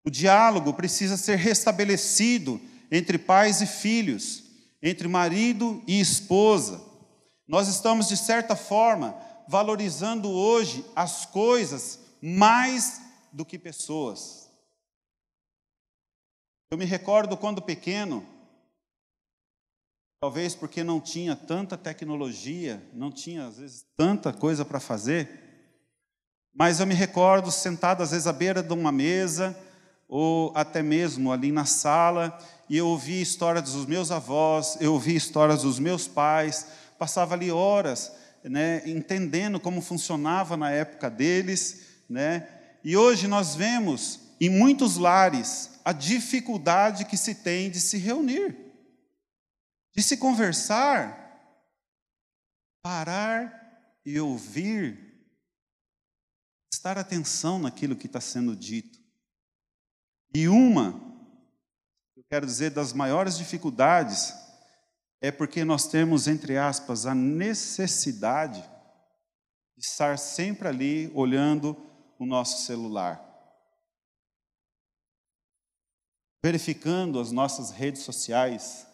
O 0.04 0.10
diálogo 0.10 0.74
precisa 0.74 1.16
ser 1.16 1.38
restabelecido 1.38 2.60
entre 2.92 3.20
pais 3.20 3.62
e 3.62 3.68
filhos, 3.68 4.44
entre 4.82 5.08
marido 5.08 5.84
e 5.88 6.00
esposa. 6.00 6.82
Nós 7.48 7.68
estamos, 7.68 8.08
de 8.08 8.18
certa 8.18 8.56
forma, 8.56 9.18
valorizando 9.48 10.30
hoje 10.30 10.86
as 10.96 11.26
coisas 11.26 12.00
mais 12.22 13.02
do 13.32 13.46
que 13.46 13.58
pessoas. 13.58 14.52
Eu 16.70 16.78
me 16.78 16.86
recordo 16.86 17.38
quando 17.38 17.62
pequeno, 17.62 18.26
talvez 20.20 20.54
porque 20.54 20.84
não 20.84 21.00
tinha 21.00 21.36
tanta 21.36 21.78
tecnologia, 21.78 22.86
não 22.94 23.10
tinha 23.10 23.46
às 23.46 23.58
vezes 23.58 23.86
tanta 23.96 24.34
coisa 24.34 24.66
para 24.66 24.80
fazer, 24.80 25.48
mas 26.54 26.80
eu 26.80 26.88
me 26.88 26.94
recordo 26.94 27.52
sentado 27.52 28.04
às 28.04 28.12
vezes 28.12 28.28
à 28.28 28.34
beira 28.34 28.62
de 28.62 28.74
uma 28.74 28.92
mesa, 28.92 29.58
ou 30.08 30.52
até 30.56 30.82
mesmo 30.82 31.32
ali 31.32 31.52
na 31.52 31.66
sala, 31.66 32.38
e 32.70 32.78
eu 32.78 32.88
ouvia 32.88 33.22
histórias 33.22 33.74
dos 33.74 33.86
meus 33.86 34.12
avós, 34.12 34.78
eu 34.80 34.94
ouvia 34.94 35.18
histórias 35.18 35.64
dos 35.64 35.80
meus 35.80 36.08
pais, 36.08 36.68
passava 36.98 37.34
ali 37.34 37.52
horas, 37.52 38.12
né, 38.44 38.82
entendendo 38.86 39.60
como 39.60 39.82
funcionava 39.82 40.56
na 40.56 40.72
época 40.72 41.10
deles, 41.10 41.82
né? 42.10 42.48
E 42.84 42.96
hoje 42.96 43.28
nós 43.28 43.56
vemos 43.56 44.20
em 44.40 44.50
muitos 44.50 44.98
lares 44.98 45.72
a 45.84 45.92
dificuldade 45.92 47.06
que 47.06 47.18
se 47.18 47.36
tem 47.36 47.70
de 47.70 47.82
se 47.82 47.98
reunir, 47.98 48.56
de 49.96 50.04
se 50.04 50.18
conversar, 50.18 51.26
parar 52.82 53.98
e 54.06 54.20
ouvir, 54.20 54.98
prestar 56.70 56.98
atenção 56.98 57.60
naquilo 57.60 57.96
que 57.96 58.06
está 58.06 58.22
sendo 58.22 58.56
dito. 58.56 58.97
E 60.34 60.48
uma, 60.48 61.00
eu 62.16 62.24
quero 62.30 62.46
dizer, 62.46 62.72
das 62.72 62.94
maiores 62.94 63.38
dificuldades 63.38 64.34
é 65.22 65.32
porque 65.32 65.64
nós 65.64 65.88
temos, 65.88 66.28
entre 66.28 66.58
aspas, 66.58 67.06
a 67.06 67.16
necessidade 67.16 68.62
de 69.76 69.86
estar 69.86 70.18
sempre 70.18 70.68
ali 70.68 71.12
olhando 71.14 71.76
o 72.20 72.26
nosso 72.26 72.66
celular. 72.66 73.28
verificando 76.48 77.20
as 77.20 77.30
nossas 77.30 77.72
redes 77.72 78.04
sociais, 78.04 78.88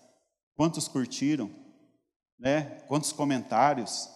quantos 0.56 0.88
curtiram, 0.88 1.52
né? 2.40 2.80
quantos 2.88 3.12
comentários, 3.12 4.10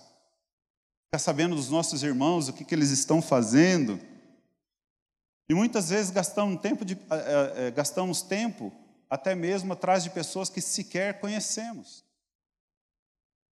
ficar 1.06 1.20
sabendo 1.20 1.56
dos 1.56 1.70
nossos 1.70 2.02
irmãos, 2.02 2.48
o 2.48 2.54
que, 2.54 2.66
que 2.66 2.74
eles 2.74 2.90
estão 2.90 3.22
fazendo. 3.22 4.00
E 5.50 5.54
muitas 5.54 5.90
vezes 5.90 6.12
gastamos 6.12 6.62
tempo, 6.62 6.84
de, 6.84 6.98
é, 7.10 7.72
gastamos 7.72 8.22
tempo 8.22 8.72
até 9.10 9.34
mesmo 9.34 9.74
atrás 9.74 10.04
de 10.04 10.10
pessoas 10.10 10.50
que 10.50 10.62
sequer 10.62 11.20
conhecemos. 11.20 12.04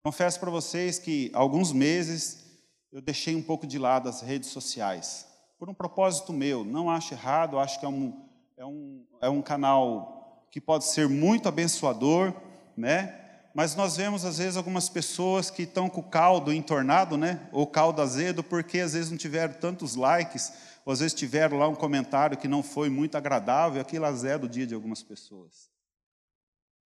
Confesso 0.03 0.39
para 0.39 0.49
vocês 0.49 0.97
que 0.99 1.31
alguns 1.33 1.71
meses 1.71 2.43
eu 2.91 3.01
deixei 3.01 3.35
um 3.35 3.41
pouco 3.41 3.65
de 3.65 3.77
lado 3.77 4.09
as 4.09 4.21
redes 4.21 4.49
sociais, 4.49 5.25
por 5.57 5.69
um 5.69 5.73
propósito 5.73 6.33
meu. 6.33 6.63
Não 6.63 6.89
acho 6.89 7.13
errado, 7.13 7.57
acho 7.57 7.79
que 7.79 7.85
é 7.85 7.89
um, 7.89 8.27
é 8.57 8.65
um, 8.65 9.05
é 9.21 9.29
um 9.29 9.41
canal 9.41 10.45
que 10.51 10.59
pode 10.59 10.85
ser 10.85 11.07
muito 11.07 11.47
abençoador, 11.47 12.33
né? 12.75 13.19
Mas 13.55 13.75
nós 13.75 13.95
vemos 13.95 14.25
às 14.25 14.39
vezes 14.39 14.57
algumas 14.57 14.89
pessoas 14.89 15.49
que 15.49 15.63
estão 15.63 15.87
com 15.87 16.01
o 16.01 16.09
caldo 16.09 16.51
entornado, 16.51 17.17
né? 17.17 17.47
Ou 17.51 17.65
caldo 17.65 18.01
azedo, 18.01 18.43
porque 18.43 18.79
às 18.79 18.93
vezes 18.93 19.09
não 19.09 19.17
tiveram 19.17 19.53
tantos 19.53 19.95
likes, 19.95 20.51
ou 20.85 20.91
às 20.91 20.99
vezes 20.99 21.13
tiveram 21.13 21.57
lá 21.57 21.67
um 21.67 21.75
comentário 21.75 22.37
que 22.37 22.47
não 22.47 22.61
foi 22.61 22.89
muito 22.89 23.17
agradável, 23.17 23.81
aquilo 23.81 24.05
azeda 24.05 24.45
o 24.45 24.49
dia 24.49 24.67
de 24.67 24.73
algumas 24.73 25.01
pessoas. 25.01 25.69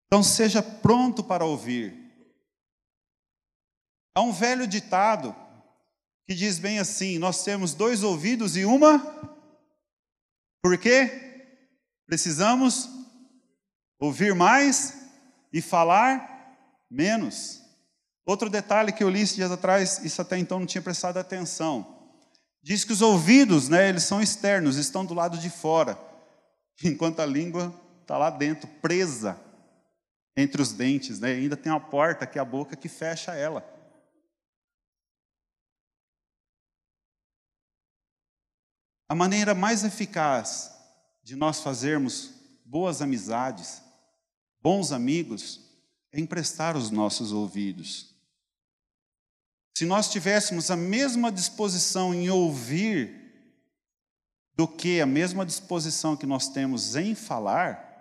Então 0.07 0.23
seja 0.23 0.63
pronto 0.63 1.23
para 1.23 1.45
ouvir. 1.45 2.05
Há 4.15 4.21
um 4.23 4.33
velho 4.33 4.67
ditado 4.67 5.35
que 6.27 6.35
diz 6.35 6.59
bem 6.59 6.79
assim: 6.79 7.19
nós 7.19 7.45
temos 7.45 7.75
dois 7.75 8.03
ouvidos 8.03 8.57
e 8.57 8.65
uma. 8.65 8.99
Por 10.63 10.79
quê? 10.79 11.21
Precisamos 12.07 12.89
ouvir 13.99 14.35
mais 14.35 14.95
e 15.53 15.61
falar 15.61 16.59
menos. 16.91 17.63
Outro 18.27 18.49
detalhe 18.49 18.93
que 18.93 19.05
eu 19.05 19.11
li 19.11 19.21
esses 19.21 19.37
dias 19.37 19.51
atrás, 19.51 19.99
isso 20.05 20.21
até 20.23 20.39
então 20.39 20.59
não 20.59 20.67
tinha 20.67 20.83
prestado 20.83 21.19
atenção. 21.19 22.04
Diz 22.65 22.83
que 22.83 22.95
os 22.95 23.03
ouvidos, 23.03 23.69
né, 23.69 23.91
eles 23.91 24.05
são 24.05 24.23
externos, 24.23 24.77
estão 24.79 25.05
do 25.05 25.13
lado 25.13 25.37
de 25.37 25.51
fora, 25.51 25.99
enquanto 26.83 27.21
a 27.21 27.27
língua 27.27 27.79
está 28.01 28.17
lá 28.17 28.31
dentro, 28.31 28.67
presa 28.81 29.39
entre 30.35 30.63
os 30.63 30.73
dentes, 30.73 31.21
né? 31.21 31.33
ainda 31.33 31.59
tem 31.59 31.71
uma 31.71 31.79
porta 31.79 32.27
que 32.27 32.39
é 32.39 32.41
a 32.41 32.45
boca 32.45 32.75
que 32.75 32.89
fecha 32.89 33.35
ela. 33.35 33.63
A 39.07 39.15
maneira 39.15 39.55
mais 39.55 39.85
eficaz 39.85 40.75
de 41.23 41.37
nós 41.37 41.61
fazermos 41.61 42.33
boas 42.65 43.03
amizades, 43.03 43.83
bons 44.59 44.91
amigos, 44.91 45.61
é 46.11 46.19
emprestar 46.19 46.79
os 46.79 46.91
nossos 46.91 47.31
ouvidos. 47.31 48.14
Se 49.77 49.85
nós 49.85 50.09
tivéssemos 50.09 50.71
a 50.71 50.77
mesma 50.77 51.33
disposição 51.33 52.15
em 52.15 52.31
ouvir 52.31 53.23
do 54.55 54.69
que 54.69 55.01
a 55.01 55.07
mesma 55.07 55.45
disposição 55.45 56.17
que 56.17 56.27
nós 56.27 56.49
temos 56.49 56.95
em 56.95 57.13
falar, 57.15 57.93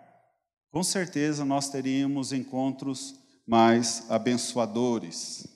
com 0.70 0.84
certeza 0.84 1.44
nós 1.44 1.70
teríamos 1.70 2.32
encontros 2.32 3.16
mais 3.46 4.10
abençoadores. 4.10 5.48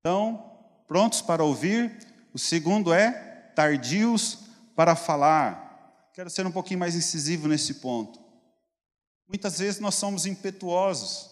Então, 0.00 0.58
prontos 0.86 1.22
para 1.22 1.42
ouvir? 1.42 1.96
O 2.34 2.38
segundo 2.38 2.92
é 2.92 3.10
tardios 3.56 4.40
para 4.76 4.94
falar. 4.94 6.10
Quero 6.12 6.28
ser 6.28 6.46
um 6.46 6.52
pouquinho 6.52 6.80
mais 6.80 6.94
incisivo 6.94 7.48
nesse 7.48 7.74
ponto. 7.74 8.20
Muitas 9.26 9.58
vezes 9.58 9.80
nós 9.80 9.94
somos 9.94 10.26
impetuosos. 10.26 11.30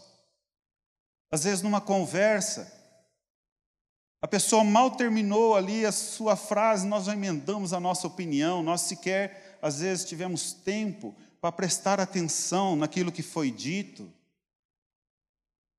Às 1.30 1.44
vezes, 1.44 1.62
numa 1.62 1.80
conversa, 1.80 2.79
a 4.22 4.28
pessoa 4.28 4.62
mal 4.62 4.90
terminou 4.90 5.56
ali 5.56 5.86
a 5.86 5.92
sua 5.92 6.36
frase, 6.36 6.86
nós 6.86 7.06
já 7.06 7.14
emendamos 7.14 7.72
a 7.72 7.80
nossa 7.80 8.06
opinião, 8.06 8.62
nós 8.62 8.82
sequer, 8.82 9.58
às 9.62 9.80
vezes, 9.80 10.04
tivemos 10.04 10.52
tempo 10.52 11.14
para 11.40 11.50
prestar 11.50 11.98
atenção 11.98 12.76
naquilo 12.76 13.10
que 13.10 13.22
foi 13.22 13.50
dito. 13.50 14.12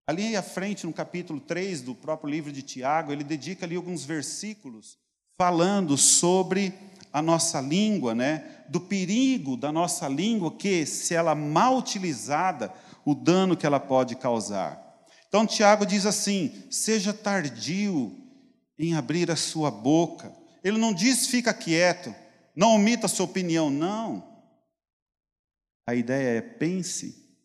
Ali 0.08 0.36
à 0.36 0.42
frente, 0.42 0.88
no 0.88 0.94
capítulo 0.94 1.40
3 1.40 1.82
do 1.82 1.94
próprio 1.94 2.32
livro 2.32 2.52
de 2.52 2.64
Tiago, 2.64 3.12
ele 3.12 3.24
dedica 3.24 3.66
ali 3.66 3.76
alguns 3.76 4.04
versículos 4.04 4.98
falando 5.38 5.96
sobre 5.96 6.74
a 7.14 7.22
nossa 7.22 7.62
língua, 7.62 8.16
né? 8.16 8.64
Do 8.68 8.80
perigo 8.80 9.56
da 9.56 9.72
nossa 9.72 10.08
língua, 10.08 10.52
que 10.52 10.86
se 10.86 11.14
ela 11.14 11.36
mal 11.36 11.78
utilizada, 11.78 12.74
o 13.06 13.14
dano 13.14 13.56
que 13.56 13.66
ela 13.66 13.80
pode 13.80 14.16
causar. 14.16 14.82
Então 15.28 15.46
Tiago 15.46 15.86
diz 15.86 16.06
assim: 16.06 16.64
seja 16.70 17.14
tardio 17.14 18.21
em 18.82 18.96
abrir 18.96 19.30
a 19.30 19.36
sua 19.36 19.70
boca. 19.70 20.36
Ele 20.64 20.78
não 20.78 20.94
diz 20.94 21.28
fica 21.28 21.54
quieto, 21.54 22.14
não 22.56 22.76
omita 22.76 23.06
a 23.06 23.10
sua 23.10 23.26
opinião, 23.26 23.70
não. 23.70 24.44
A 25.88 25.94
ideia 25.94 26.38
é 26.38 26.42
pense 26.42 27.38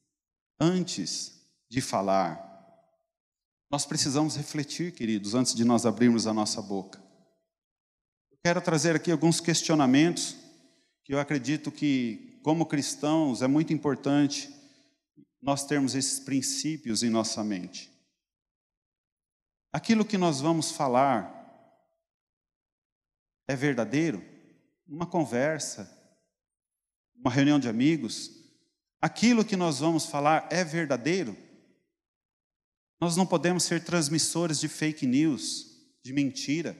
antes 0.58 1.32
de 1.68 1.80
falar. 1.80 2.42
Nós 3.70 3.84
precisamos 3.84 4.36
refletir, 4.36 4.92
queridos, 4.92 5.34
antes 5.34 5.54
de 5.54 5.64
nós 5.64 5.84
abrirmos 5.84 6.26
a 6.26 6.32
nossa 6.32 6.62
boca. 6.62 7.02
Eu 8.30 8.38
quero 8.42 8.60
trazer 8.60 8.96
aqui 8.96 9.10
alguns 9.10 9.40
questionamentos 9.40 10.36
que 11.04 11.12
eu 11.12 11.20
acredito 11.20 11.70
que, 11.70 12.40
como 12.42 12.64
cristãos, 12.64 13.42
é 13.42 13.46
muito 13.46 13.72
importante 13.72 14.54
nós 15.42 15.66
termos 15.66 15.94
esses 15.94 16.18
princípios 16.18 17.02
em 17.02 17.10
nossa 17.10 17.44
mente. 17.44 17.95
Aquilo 19.76 20.06
que 20.06 20.16
nós 20.16 20.40
vamos 20.40 20.70
falar 20.70 21.30
é 23.46 23.54
verdadeiro? 23.54 24.24
Uma 24.88 25.04
conversa, 25.04 25.86
uma 27.14 27.30
reunião 27.30 27.60
de 27.60 27.68
amigos, 27.68 28.30
aquilo 29.02 29.44
que 29.44 29.54
nós 29.54 29.80
vamos 29.80 30.06
falar 30.06 30.48
é 30.50 30.64
verdadeiro? 30.64 31.36
Nós 32.98 33.18
não 33.18 33.26
podemos 33.26 33.64
ser 33.64 33.84
transmissores 33.84 34.58
de 34.58 34.66
fake 34.66 35.06
news, 35.06 35.66
de 36.02 36.10
mentira. 36.14 36.74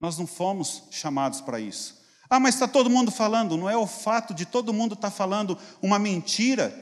Nós 0.00 0.16
não 0.16 0.24
fomos 0.24 0.84
chamados 0.92 1.40
para 1.40 1.58
isso. 1.58 2.00
Ah, 2.30 2.38
mas 2.38 2.54
está 2.54 2.68
todo 2.68 2.88
mundo 2.88 3.10
falando. 3.10 3.56
Não 3.56 3.68
é 3.68 3.76
o 3.76 3.84
fato 3.84 4.32
de 4.32 4.46
todo 4.46 4.72
mundo 4.72 4.94
estar 4.94 5.10
tá 5.10 5.16
falando 5.16 5.58
uma 5.82 5.98
mentira 5.98 6.72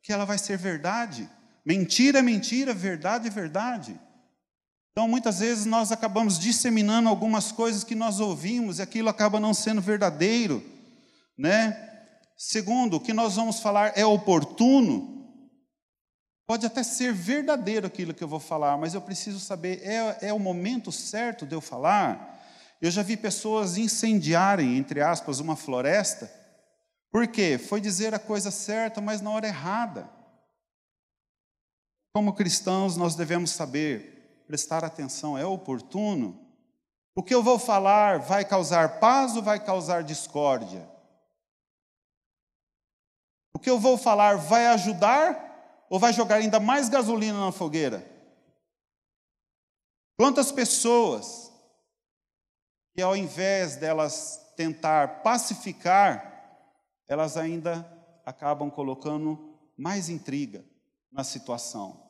que 0.00 0.12
ela 0.12 0.24
vai 0.24 0.38
ser 0.38 0.56
verdade. 0.56 1.28
Mentira 1.66 2.20
é 2.20 2.22
mentira, 2.22 2.72
verdade 2.72 3.26
é 3.26 3.30
verdade. 3.32 4.00
Então, 4.92 5.08
muitas 5.08 5.38
vezes 5.38 5.64
nós 5.64 5.90
acabamos 5.90 6.38
disseminando 6.38 7.08
algumas 7.08 7.50
coisas 7.50 7.82
que 7.82 7.94
nós 7.94 8.20
ouvimos 8.20 8.78
e 8.78 8.82
aquilo 8.82 9.08
acaba 9.08 9.40
não 9.40 9.54
sendo 9.54 9.80
verdadeiro, 9.80 10.62
né? 11.36 11.88
Segundo, 12.36 12.96
o 12.96 13.00
que 13.00 13.14
nós 13.14 13.36
vamos 13.36 13.60
falar 13.60 13.96
é 13.96 14.04
oportuno. 14.04 15.12
Pode 16.46 16.66
até 16.66 16.82
ser 16.82 17.12
verdadeiro 17.12 17.86
aquilo 17.86 18.12
que 18.12 18.22
eu 18.22 18.28
vou 18.28 18.40
falar, 18.40 18.76
mas 18.76 18.92
eu 18.92 19.00
preciso 19.00 19.40
saber, 19.40 19.80
é, 19.82 20.28
é 20.28 20.32
o 20.32 20.38
momento 20.38 20.92
certo 20.92 21.46
de 21.46 21.54
eu 21.54 21.62
falar? 21.62 22.40
Eu 22.78 22.90
já 22.90 23.02
vi 23.02 23.16
pessoas 23.16 23.78
incendiarem, 23.78 24.76
entre 24.76 25.00
aspas, 25.00 25.38
uma 25.40 25.56
floresta. 25.56 26.30
Por 27.10 27.26
quê? 27.28 27.56
Foi 27.56 27.80
dizer 27.80 28.12
a 28.12 28.18
coisa 28.18 28.50
certa, 28.50 29.00
mas 29.00 29.22
na 29.22 29.30
hora 29.30 29.46
errada. 29.46 30.10
Como 32.14 32.34
cristãos, 32.34 32.96
nós 32.96 33.14
devemos 33.14 33.52
saber 33.52 34.11
prestar 34.52 34.84
atenção, 34.84 35.38
é 35.38 35.46
oportuno? 35.46 36.38
O 37.16 37.22
que 37.22 37.34
eu 37.34 37.42
vou 37.42 37.58
falar 37.58 38.18
vai 38.18 38.44
causar 38.44 39.00
paz 39.00 39.34
ou 39.34 39.42
vai 39.42 39.58
causar 39.58 40.02
discórdia? 40.02 40.86
O 43.54 43.58
que 43.58 43.70
eu 43.70 43.80
vou 43.80 43.96
falar 43.96 44.36
vai 44.36 44.66
ajudar 44.66 45.86
ou 45.88 45.98
vai 45.98 46.12
jogar 46.12 46.34
ainda 46.34 46.60
mais 46.60 46.90
gasolina 46.90 47.46
na 47.46 47.50
fogueira? 47.50 48.06
Quantas 50.18 50.52
pessoas 50.52 51.50
que 52.94 53.00
ao 53.00 53.16
invés 53.16 53.76
delas 53.76 54.52
tentar 54.54 55.22
pacificar, 55.22 56.60
elas 57.08 57.38
ainda 57.38 57.90
acabam 58.22 58.70
colocando 58.70 59.58
mais 59.78 60.10
intriga 60.10 60.62
na 61.10 61.24
situação. 61.24 62.01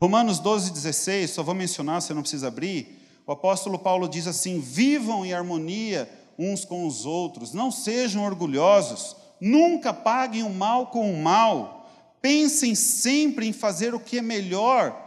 Romanos 0.00 0.38
12, 0.38 0.72
16, 0.72 1.30
só 1.30 1.42
vou 1.42 1.54
mencionar, 1.54 2.02
você 2.02 2.12
não 2.12 2.20
precisa 2.20 2.48
abrir. 2.48 3.22
O 3.26 3.32
apóstolo 3.32 3.78
Paulo 3.78 4.08
diz 4.08 4.26
assim: 4.26 4.60
vivam 4.60 5.24
em 5.24 5.32
harmonia 5.32 6.08
uns 6.38 6.64
com 6.64 6.86
os 6.86 7.06
outros, 7.06 7.54
não 7.54 7.70
sejam 7.70 8.24
orgulhosos, 8.24 9.16
nunca 9.40 9.94
paguem 9.94 10.42
o 10.42 10.50
mal 10.50 10.88
com 10.88 11.10
o 11.10 11.22
mal, 11.22 11.90
pensem 12.20 12.74
sempre 12.74 13.46
em 13.46 13.52
fazer 13.52 13.94
o 13.94 14.00
que 14.00 14.18
é 14.18 14.22
melhor 14.22 15.02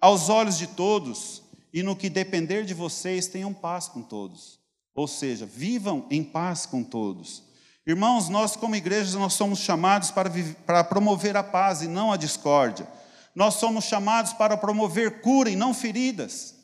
aos 0.00 0.30
olhos 0.30 0.56
de 0.56 0.66
todos, 0.66 1.42
e 1.72 1.82
no 1.82 1.94
que 1.94 2.08
depender 2.08 2.64
de 2.64 2.72
vocês, 2.72 3.26
tenham 3.26 3.52
paz 3.52 3.86
com 3.86 4.00
todos. 4.00 4.58
Ou 4.94 5.06
seja, 5.06 5.44
vivam 5.44 6.06
em 6.10 6.24
paz 6.24 6.64
com 6.64 6.82
todos. 6.82 7.42
Irmãos, 7.86 8.30
nós 8.30 8.56
como 8.56 8.74
igreja, 8.74 9.18
nós 9.18 9.34
somos 9.34 9.58
chamados 9.58 10.10
para, 10.10 10.30
para 10.64 10.82
promover 10.82 11.36
a 11.36 11.42
paz 11.42 11.82
e 11.82 11.86
não 11.86 12.10
a 12.10 12.16
discórdia. 12.16 12.88
Nós 13.36 13.56
somos 13.56 13.84
chamados 13.84 14.32
para 14.32 14.56
promover 14.56 15.20
cura 15.20 15.50
e 15.50 15.54
não 15.54 15.74
feridas. 15.74 16.54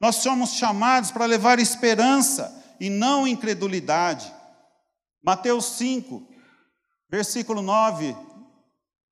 Nós 0.00 0.16
somos 0.16 0.50
chamados 0.50 1.10
para 1.10 1.26
levar 1.26 1.58
esperança 1.58 2.64
e 2.78 2.88
não 2.88 3.26
incredulidade. 3.26 4.32
Mateus 5.20 5.64
5, 5.64 6.22
versículo 7.10 7.60
9, 7.60 8.16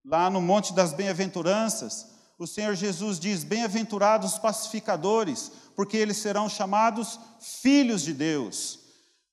lá 0.04 0.30
no 0.30 0.40
Monte 0.40 0.72
das 0.72 0.92
Bem-aventuranças, 0.92 2.07
o 2.38 2.46
Senhor 2.46 2.76
Jesus 2.76 3.18
diz: 3.18 3.42
Bem-aventurados 3.42 4.35
os 4.35 4.38
pacificadores, 4.38 5.50
porque 5.74 5.96
eles 5.96 6.18
serão 6.18 6.48
chamados 6.48 7.18
filhos 7.40 8.02
de 8.02 8.12
Deus. 8.12 8.78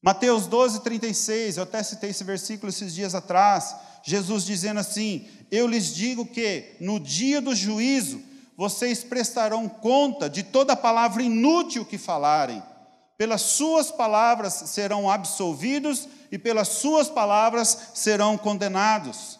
Mateus 0.01 0.47
12, 0.47 0.81
36, 0.81 1.57
eu 1.57 1.63
até 1.63 1.83
citei 1.83 2.09
esse 2.09 2.23
versículo 2.23 2.69
esses 2.71 2.95
dias 2.95 3.13
atrás. 3.13 3.75
Jesus 4.03 4.45
dizendo 4.45 4.79
assim: 4.79 5.29
Eu 5.51 5.67
lhes 5.67 5.93
digo 5.93 6.25
que 6.25 6.77
no 6.79 6.97
dia 6.97 7.41
do 7.41 7.53
juízo 7.53 8.21
vocês 8.55 9.03
prestarão 9.03 9.67
conta 9.67 10.29
de 10.29 10.43
toda 10.43 10.75
palavra 10.75 11.21
inútil 11.21 11.83
que 11.83 11.97
falarem. 11.97 12.63
Pelas 13.17 13.41
suas 13.41 13.91
palavras 13.91 14.53
serão 14.53 15.09
absolvidos 15.09 16.07
e 16.31 16.37
pelas 16.37 16.69
suas 16.69 17.09
palavras 17.09 17.77
serão 17.93 18.37
condenados. 18.37 19.39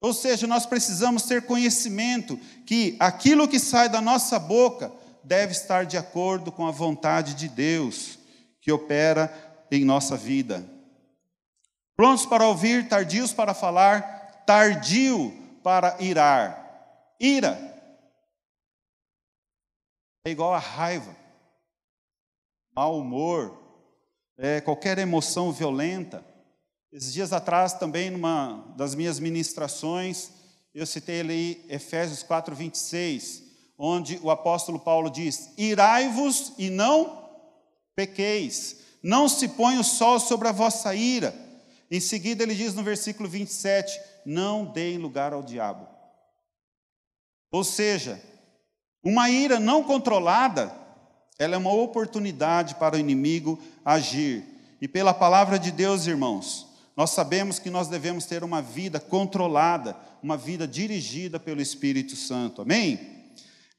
Ou 0.00 0.14
seja, 0.14 0.46
nós 0.46 0.64
precisamos 0.64 1.24
ter 1.24 1.42
conhecimento 1.42 2.38
que 2.64 2.96
aquilo 2.98 3.46
que 3.46 3.58
sai 3.58 3.88
da 3.88 4.00
nossa 4.00 4.38
boca 4.38 4.90
deve 5.22 5.52
estar 5.52 5.84
de 5.84 5.98
acordo 5.98 6.50
com 6.50 6.66
a 6.66 6.70
vontade 6.70 7.34
de 7.34 7.48
Deus 7.48 8.18
que 8.60 8.72
opera 8.72 9.32
em 9.70 9.84
nossa 9.84 10.16
vida. 10.16 10.64
Prontos 11.96 12.26
para 12.26 12.46
ouvir, 12.46 12.88
tardios 12.88 13.32
para 13.32 13.54
falar, 13.54 14.15
tardio 14.46 15.32
para 15.62 15.96
irar. 16.00 16.64
Ira 17.18 17.74
é 20.24 20.30
igual 20.30 20.54
a 20.54 20.58
raiva, 20.58 21.16
mau 22.74 22.98
humor, 22.98 23.56
é, 24.36 24.60
qualquer 24.60 24.98
emoção 24.98 25.52
violenta. 25.52 26.24
Esses 26.92 27.12
dias 27.12 27.32
atrás, 27.32 27.74
também, 27.74 28.10
numa 28.10 28.74
das 28.76 28.94
minhas 28.94 29.20
ministrações, 29.20 30.30
eu 30.74 30.84
citei 30.84 31.20
ali 31.20 31.64
Efésios 31.68 32.22
4, 32.24 32.56
26, 32.56 33.42
onde 33.78 34.18
o 34.22 34.30
apóstolo 34.30 34.80
Paulo 34.80 35.10
diz: 35.10 35.52
Irai-vos 35.56 36.54
e 36.58 36.70
não 36.70 37.24
pequeis, 37.94 38.78
não 39.02 39.28
se 39.28 39.48
põe 39.48 39.78
o 39.78 39.84
sol 39.84 40.18
sobre 40.18 40.48
a 40.48 40.52
vossa 40.52 40.94
ira 40.94 41.46
em 41.90 42.00
seguida, 42.00 42.42
ele 42.42 42.54
diz 42.54 42.74
no 42.74 42.82
versículo 42.82 43.28
27: 43.28 43.98
Não 44.26 44.64
deem 44.64 44.98
lugar 44.98 45.32
ao 45.32 45.42
diabo. 45.42 45.86
Ou 47.50 47.64
seja, 47.64 48.20
uma 49.02 49.30
ira 49.30 49.60
não 49.60 49.84
controlada, 49.84 50.74
ela 51.38 51.54
é 51.54 51.58
uma 51.58 51.72
oportunidade 51.72 52.74
para 52.74 52.96
o 52.96 52.98
inimigo 52.98 53.58
agir. 53.84 54.44
E 54.82 54.88
pela 54.88 55.14
palavra 55.14 55.58
de 55.58 55.70
Deus, 55.70 56.06
irmãos, 56.06 56.66
nós 56.96 57.10
sabemos 57.10 57.58
que 57.60 57.70
nós 57.70 57.88
devemos 57.88 58.26
ter 58.26 58.42
uma 58.42 58.60
vida 58.60 58.98
controlada, 58.98 59.96
uma 60.22 60.36
vida 60.36 60.66
dirigida 60.66 61.38
pelo 61.38 61.62
Espírito 61.62 62.16
Santo. 62.16 62.62
Amém? 62.62 63.16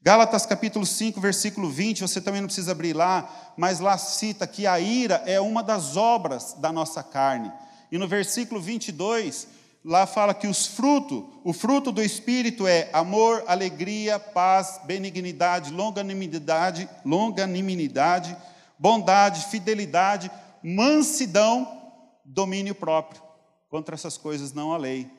Gálatas 0.00 0.46
capítulo 0.46 0.86
5, 0.86 1.20
versículo 1.20 1.68
20, 1.68 2.00
você 2.00 2.20
também 2.20 2.40
não 2.40 2.46
precisa 2.48 2.72
abrir 2.72 2.94
lá, 2.94 3.52
mas 3.56 3.80
lá 3.80 3.98
cita 3.98 4.46
que 4.46 4.66
a 4.66 4.80
ira 4.80 5.22
é 5.26 5.40
uma 5.40 5.62
das 5.62 5.96
obras 5.96 6.54
da 6.54 6.72
nossa 6.72 7.02
carne. 7.02 7.52
E 7.90 7.98
no 7.98 8.06
versículo 8.08 8.60
22, 8.60 9.48
lá 9.84 10.06
fala 10.06 10.34
que 10.34 10.46
os 10.46 10.66
frutos, 10.66 11.24
o 11.44 11.52
fruto 11.52 11.90
do 11.90 12.02
Espírito 12.02 12.66
é 12.66 12.90
amor, 12.92 13.44
alegria, 13.46 14.18
paz, 14.18 14.80
benignidade, 14.84 15.72
longanimidade, 15.72 16.88
longanimidade, 17.04 18.36
bondade, 18.78 19.46
fidelidade, 19.46 20.30
mansidão, 20.62 22.20
domínio 22.24 22.74
próprio. 22.74 23.22
Contra 23.68 23.94
essas 23.94 24.16
coisas 24.16 24.52
não 24.52 24.72
há 24.72 24.76
lei. 24.76 25.10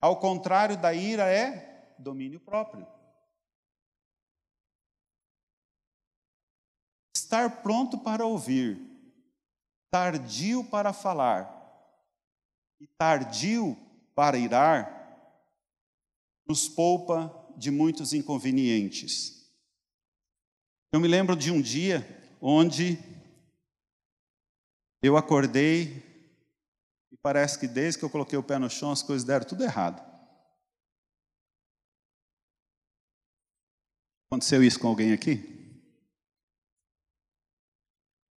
Ao 0.00 0.16
contrário 0.16 0.76
da 0.76 0.92
ira 0.92 1.24
é 1.24 1.94
domínio 1.98 2.40
próprio. 2.40 2.86
estar 7.32 7.62
pronto 7.62 7.96
para 7.96 8.26
ouvir, 8.26 8.78
tardio 9.90 10.62
para 10.64 10.92
falar 10.92 11.61
e 12.82 12.86
tardio 12.98 13.76
para 14.12 14.36
irar, 14.36 15.00
nos 16.44 16.68
poupa 16.68 17.30
de 17.56 17.70
muitos 17.70 18.12
inconvenientes. 18.12 19.48
Eu 20.92 20.98
me 20.98 21.06
lembro 21.06 21.36
de 21.36 21.52
um 21.52 21.62
dia 21.62 22.04
onde 22.40 22.98
eu 25.00 25.16
acordei 25.16 26.02
e 27.12 27.16
parece 27.22 27.56
que 27.56 27.68
desde 27.68 28.00
que 28.00 28.04
eu 28.04 28.10
coloquei 28.10 28.36
o 28.36 28.42
pé 28.42 28.58
no 28.58 28.68
chão 28.68 28.90
as 28.90 29.00
coisas 29.00 29.24
deram 29.24 29.46
tudo 29.46 29.62
errado. 29.62 30.02
Aconteceu 34.26 34.60
isso 34.60 34.80
com 34.80 34.88
alguém 34.88 35.12
aqui? 35.12 35.38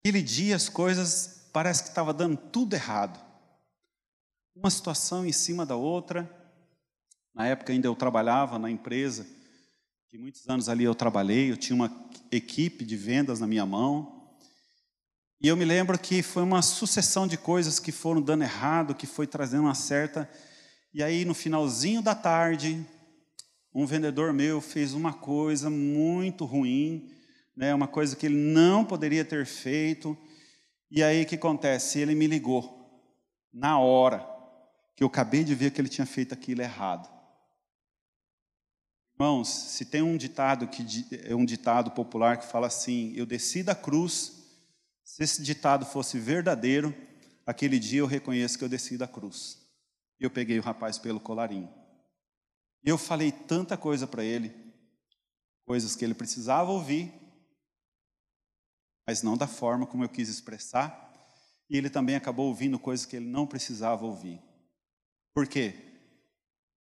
Aquele 0.02 0.22
dia 0.22 0.56
as 0.56 0.70
coisas 0.70 1.50
parece 1.52 1.82
que 1.82 1.90
estava 1.90 2.14
dando 2.14 2.38
tudo 2.38 2.76
errado. 2.76 3.25
Uma 4.56 4.70
situação 4.70 5.26
em 5.26 5.34
cima 5.34 5.66
da 5.66 5.76
outra. 5.76 6.30
Na 7.34 7.46
época 7.46 7.74
ainda 7.74 7.90
eu 7.90 7.96
trabalhava 7.96 8.58
na 8.58 8.72
empresa, 8.72 9.28
que 10.10 10.18
muitos 10.18 10.48
anos 10.48 10.70
ali 10.70 10.86
eu 10.86 10.96
trabalhei, 10.96 11.52
eu 11.52 11.58
tinha 11.58 11.76
uma 11.76 11.92
equipe 12.32 12.86
de 12.86 12.96
vendas 12.96 13.42
na 13.42 13.48
minha 13.48 13.66
mão. 13.66 14.34
E 15.42 15.48
eu 15.50 15.58
me 15.58 15.66
lembro 15.66 16.00
que 16.00 16.24
foi 16.24 16.42
uma 16.42 16.62
sucessão 16.62 17.28
de 17.28 17.38
coisas 17.38 17.80
que 17.80 17.92
foram 17.92 18.22
dando 18.22 18.44
errado, 18.44 18.96
que 18.96 19.06
foi 19.06 19.28
trazendo 19.28 19.64
uma 19.64 19.76
certa. 19.76 20.28
E 20.94 21.04
aí 21.04 21.26
no 21.26 21.34
finalzinho 21.34 22.02
da 22.02 22.16
tarde, 22.16 22.84
um 23.74 23.86
vendedor 23.86 24.32
meu 24.32 24.62
fez 24.62 24.94
uma 24.94 25.12
coisa 25.12 25.70
muito 25.70 26.46
ruim, 26.46 27.12
né, 27.58 27.76
uma 27.76 27.90
coisa 27.90 28.16
que 28.16 28.26
ele 28.26 28.38
não 28.38 28.86
poderia 28.86 29.26
ter 29.26 29.46
feito. 29.46 30.18
E 30.90 31.04
aí 31.04 31.24
o 31.24 31.26
que 31.26 31.36
acontece? 31.36 32.00
Ele 32.00 32.16
me 32.16 32.26
ligou 32.26 32.74
na 33.54 33.78
hora 33.78 34.35
que 34.96 35.04
eu 35.04 35.08
acabei 35.08 35.44
de 35.44 35.54
ver 35.54 35.72
que 35.72 35.82
ele 35.82 35.90
tinha 35.90 36.06
feito 36.06 36.34
aquilo 36.34 36.62
errado. 36.62 37.14
Irmãos, 39.14 39.48
se 39.48 39.86
tem 39.86 40.02
um 40.02 40.18
ditado 40.18 40.68
que 40.68 40.86
é 41.24 41.36
um 41.36 41.46
ditado 41.46 41.92
popular 41.92 42.38
que 42.38 42.48
fala 42.48 42.68
assim: 42.68 43.14
"Eu 43.16 43.26
desci 43.26 43.64
da 43.64 43.76
cruz". 43.76 44.44
Se 45.04 45.24
esse 45.24 45.44
ditado 45.44 45.86
fosse 45.86 46.18
verdadeiro, 46.20 46.94
aquele 47.46 47.78
dia 47.78 48.00
eu 48.00 48.08
reconheço 48.08 48.58
que 48.58 48.64
eu 48.64 48.70
desci 48.70 48.98
da 48.98 49.08
cruz. 49.08 49.60
E 50.20 50.24
eu 50.24 50.32
peguei 50.32 50.58
o 50.58 50.64
rapaz 50.64 50.98
pelo 50.98 51.20
colarinho. 51.20 51.72
E 52.84 52.90
eu 52.90 52.98
falei 52.98 53.32
tanta 53.32 53.78
coisa 53.78 54.08
para 54.08 54.24
ele, 54.24 54.54
coisas 55.66 55.96
que 55.96 56.04
ele 56.04 56.14
precisava 56.14 56.72
ouvir, 56.72 57.14
mas 59.08 59.22
não 59.22 59.38
da 59.38 59.48
forma 59.48 59.86
como 59.86 60.04
eu 60.04 60.10
quis 60.10 60.30
expressar, 60.30 61.14
e 61.70 61.78
ele 61.78 61.90
também 61.90 62.16
acabou 62.16 62.48
ouvindo 62.48 62.80
coisas 62.80 63.06
que 63.06 63.16
ele 63.16 63.28
não 63.28 63.48
precisava 63.48 64.06
ouvir. 64.06 64.42
Por 65.36 65.46
quê? 65.46 65.76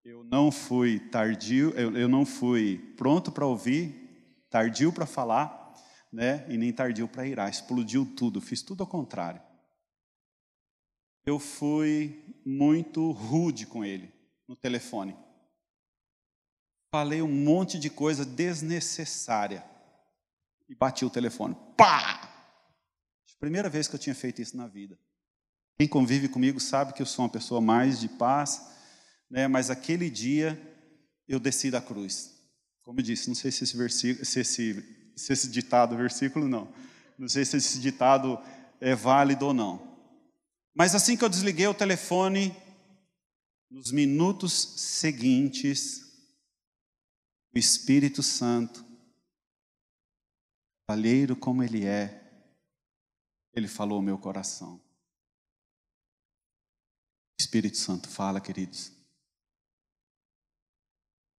Eu 0.04 0.22
não 0.22 0.52
fui 0.52 1.00
tardio, 1.00 1.70
eu, 1.70 1.96
eu 1.96 2.08
não 2.08 2.24
fui 2.24 2.78
pronto 2.96 3.32
para 3.32 3.44
ouvir, 3.44 4.46
tardio 4.48 4.92
para 4.92 5.06
falar, 5.06 5.74
né? 6.12 6.46
E 6.48 6.56
nem 6.56 6.72
tardio 6.72 7.08
para 7.08 7.26
irar. 7.26 7.50
Explodiu 7.50 8.06
tudo, 8.14 8.40
fiz 8.40 8.62
tudo 8.62 8.84
ao 8.84 8.86
contrário. 8.86 9.42
Eu 11.26 11.40
fui 11.40 12.24
muito 12.46 13.10
rude 13.10 13.66
com 13.66 13.84
ele 13.84 14.12
no 14.46 14.54
telefone. 14.54 15.16
Falei 16.92 17.22
um 17.22 17.26
monte 17.26 17.76
de 17.76 17.90
coisa 17.90 18.24
desnecessária. 18.24 19.64
E 20.68 20.76
bati 20.76 21.04
o 21.04 21.10
telefone. 21.10 21.56
Pá! 21.76 22.30
Primeira 23.40 23.68
vez 23.68 23.88
que 23.88 23.96
eu 23.96 23.98
tinha 23.98 24.14
feito 24.14 24.40
isso 24.40 24.56
na 24.56 24.68
vida. 24.68 24.96
Quem 25.76 25.88
convive 25.88 26.28
comigo 26.28 26.60
sabe 26.60 26.92
que 26.92 27.02
eu 27.02 27.06
sou 27.06 27.24
uma 27.24 27.30
pessoa 27.30 27.60
mais 27.60 27.98
de 27.98 28.08
paz, 28.08 28.62
né? 29.28 29.48
mas 29.48 29.70
aquele 29.70 30.08
dia 30.08 30.60
eu 31.26 31.40
desci 31.40 31.70
da 31.70 31.80
cruz. 31.80 32.32
Como 32.82 33.00
eu 33.00 33.04
disse, 33.04 33.28
não 33.28 33.34
sei 33.34 33.50
se 33.50 33.64
esse, 33.64 33.76
versículo, 33.76 34.24
se 34.24 34.40
esse, 34.40 35.12
se 35.16 35.32
esse 35.32 35.48
ditado, 35.48 35.96
versículo 35.96 36.46
não, 36.46 36.72
não 37.18 37.28
sei 37.28 37.44
se 37.44 37.56
esse 37.56 37.80
ditado 37.80 38.38
é 38.80 38.94
válido 38.94 39.46
ou 39.46 39.54
não. 39.54 39.96
Mas 40.74 40.94
assim 40.94 41.16
que 41.16 41.24
eu 41.24 41.28
desliguei 41.28 41.66
o 41.66 41.74
telefone, 41.74 42.54
nos 43.70 43.90
minutos 43.90 44.52
seguintes, 44.52 46.04
o 47.54 47.58
Espírito 47.58 48.22
Santo, 48.22 48.84
valheiro 50.88 51.34
como 51.34 51.62
Ele 51.62 51.84
é, 51.84 52.22
Ele 53.52 53.66
falou 53.66 53.96
ao 53.96 54.02
meu 54.02 54.18
coração. 54.18 54.83
Espírito 57.38 57.76
Santo 57.76 58.08
fala, 58.08 58.40
queridos. 58.40 58.92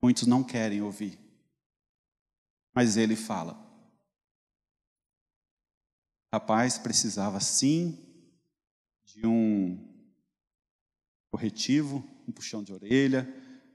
Muitos 0.02 0.26
não 0.26 0.44
querem 0.44 0.82
ouvir, 0.82 1.18
mas 2.74 2.96
Ele 2.96 3.16
fala. 3.16 3.62
Rapaz 6.32 6.78
precisava 6.78 7.40
sim 7.40 7.98
de 9.04 9.26
um 9.26 9.78
corretivo, 11.30 12.04
um 12.28 12.32
puxão 12.32 12.62
de 12.62 12.72
orelha, 12.72 13.26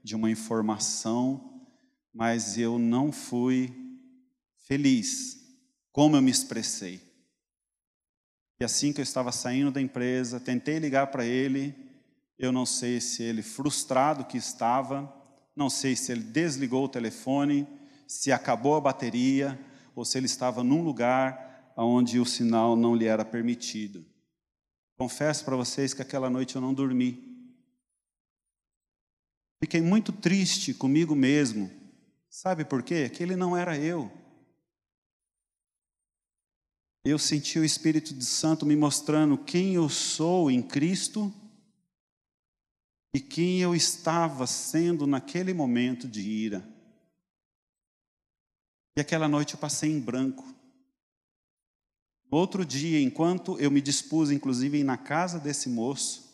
de 0.04 0.14
uma 0.14 0.30
informação 0.30 1.50
mas 2.12 2.58
eu 2.58 2.78
não 2.78 3.12
fui 3.12 3.72
feliz 4.58 5.38
como 5.92 6.16
eu 6.16 6.22
me 6.22 6.30
expressei. 6.30 7.00
E 8.60 8.64
assim 8.64 8.92
que 8.92 9.00
eu 9.00 9.04
estava 9.04 9.32
saindo 9.32 9.70
da 9.70 9.80
empresa, 9.80 10.38
tentei 10.38 10.78
ligar 10.78 11.08
para 11.08 11.24
ele, 11.24 11.74
eu 12.40 12.50
não 12.50 12.66
sei 12.66 13.00
se 13.00 13.22
ele 13.22 13.42
frustrado 13.42 14.24
que 14.24 14.36
estava, 14.36 15.14
não 15.54 15.70
sei 15.70 15.94
se 15.94 16.10
ele 16.10 16.22
desligou 16.24 16.84
o 16.84 16.88
telefone, 16.88 17.68
se 18.08 18.32
acabou 18.32 18.74
a 18.74 18.80
bateria 18.80 19.56
ou 19.94 20.04
se 20.04 20.18
ele 20.18 20.26
estava 20.26 20.64
num 20.64 20.82
lugar 20.82 21.72
onde 21.76 22.18
o 22.18 22.26
sinal 22.26 22.74
não 22.74 22.96
lhe 22.96 23.06
era 23.06 23.24
permitido. 23.24 24.04
Confesso 24.98 25.44
para 25.44 25.54
vocês 25.54 25.94
que 25.94 26.02
aquela 26.02 26.28
noite 26.28 26.56
eu 26.56 26.60
não 26.60 26.74
dormi. 26.74 27.30
Fiquei 29.62 29.80
muito 29.80 30.10
triste 30.10 30.74
comigo 30.74 31.14
mesmo, 31.14 31.70
Sabe 32.30 32.64
por 32.64 32.80
quê? 32.84 33.08
Que 33.08 33.24
ele 33.24 33.34
não 33.34 33.56
era 33.56 33.76
eu. 33.76 34.10
Eu 37.04 37.18
senti 37.18 37.58
o 37.58 37.64
Espírito 37.64 38.18
Santo 38.22 38.64
me 38.64 38.76
mostrando 38.76 39.36
quem 39.36 39.74
eu 39.74 39.88
sou 39.88 40.48
em 40.48 40.62
Cristo 40.62 41.34
e 43.14 43.20
quem 43.20 43.60
eu 43.60 43.74
estava 43.74 44.46
sendo 44.46 45.06
naquele 45.06 45.52
momento 45.52 46.08
de 46.08 46.20
ira. 46.20 46.68
E 48.96 49.00
aquela 49.00 49.28
noite 49.28 49.54
eu 49.54 49.60
passei 49.60 49.90
em 49.90 50.00
branco. 50.00 50.44
Outro 52.30 52.64
dia, 52.64 53.00
enquanto 53.00 53.58
eu 53.58 53.70
me 53.70 53.80
dispus, 53.80 54.30
inclusive, 54.30 54.84
na 54.84 54.96
casa 54.96 55.40
desse 55.40 55.68
moço, 55.68 56.30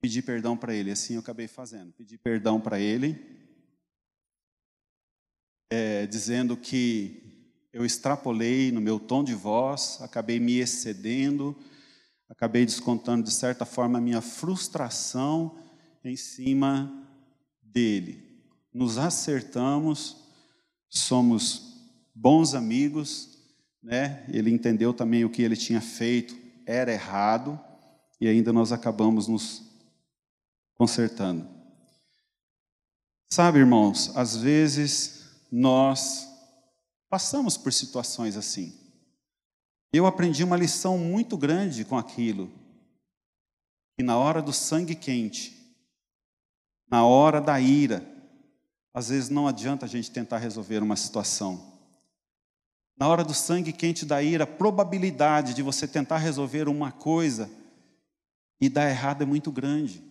pedi 0.00 0.22
perdão 0.22 0.56
para 0.56 0.74
ele. 0.74 0.90
Assim 0.90 1.14
eu 1.14 1.20
acabei 1.20 1.46
fazendo. 1.46 1.92
Pedi 1.92 2.16
perdão 2.16 2.60
para 2.60 2.80
ele 2.80 3.34
é, 5.74 6.06
dizendo 6.06 6.56
que 6.56 7.20
eu 7.72 7.84
extrapolei 7.84 8.70
no 8.70 8.80
meu 8.80 9.00
tom 9.00 9.24
de 9.24 9.34
voz, 9.34 9.98
acabei 10.00 10.38
me 10.38 10.58
excedendo, 10.58 11.56
acabei 12.34 12.66
descontando 12.66 13.22
de 13.22 13.30
certa 13.30 13.64
forma 13.64 13.98
a 13.98 14.00
minha 14.00 14.20
frustração 14.20 15.56
em 16.04 16.16
cima 16.16 16.92
dele. 17.62 18.42
Nos 18.72 18.98
acertamos, 18.98 20.16
somos 20.88 21.78
bons 22.12 22.54
amigos, 22.54 23.38
né? 23.80 24.24
Ele 24.28 24.50
entendeu 24.50 24.92
também 24.92 25.24
o 25.24 25.30
que 25.30 25.42
ele 25.42 25.56
tinha 25.56 25.80
feito 25.80 26.36
era 26.66 26.92
errado 26.92 27.58
e 28.20 28.26
ainda 28.26 28.52
nós 28.52 28.72
acabamos 28.72 29.28
nos 29.28 29.62
consertando. 30.74 31.48
Sabe, 33.30 33.60
irmãos, 33.60 34.10
às 34.16 34.36
vezes 34.36 35.24
nós 35.52 36.28
passamos 37.08 37.56
por 37.56 37.72
situações 37.72 38.36
assim. 38.36 38.83
Eu 39.96 40.06
aprendi 40.06 40.42
uma 40.42 40.56
lição 40.56 40.98
muito 40.98 41.38
grande 41.38 41.84
com 41.84 41.96
aquilo. 41.96 42.50
E 43.96 44.02
na 44.02 44.18
hora 44.18 44.42
do 44.42 44.52
sangue 44.52 44.96
quente, 44.96 45.56
na 46.90 47.06
hora 47.06 47.40
da 47.40 47.60
ira, 47.60 48.04
às 48.92 49.10
vezes 49.10 49.28
não 49.28 49.46
adianta 49.46 49.86
a 49.86 49.88
gente 49.88 50.10
tentar 50.10 50.38
resolver 50.38 50.82
uma 50.82 50.96
situação. 50.96 51.78
Na 52.98 53.06
hora 53.06 53.22
do 53.22 53.32
sangue 53.32 53.72
quente 53.72 54.04
da 54.04 54.20
ira, 54.20 54.42
a 54.42 54.48
probabilidade 54.48 55.54
de 55.54 55.62
você 55.62 55.86
tentar 55.86 56.18
resolver 56.18 56.68
uma 56.68 56.90
coisa 56.90 57.48
e 58.60 58.68
dar 58.68 58.90
errado 58.90 59.22
é 59.22 59.24
muito 59.24 59.52
grande. 59.52 60.02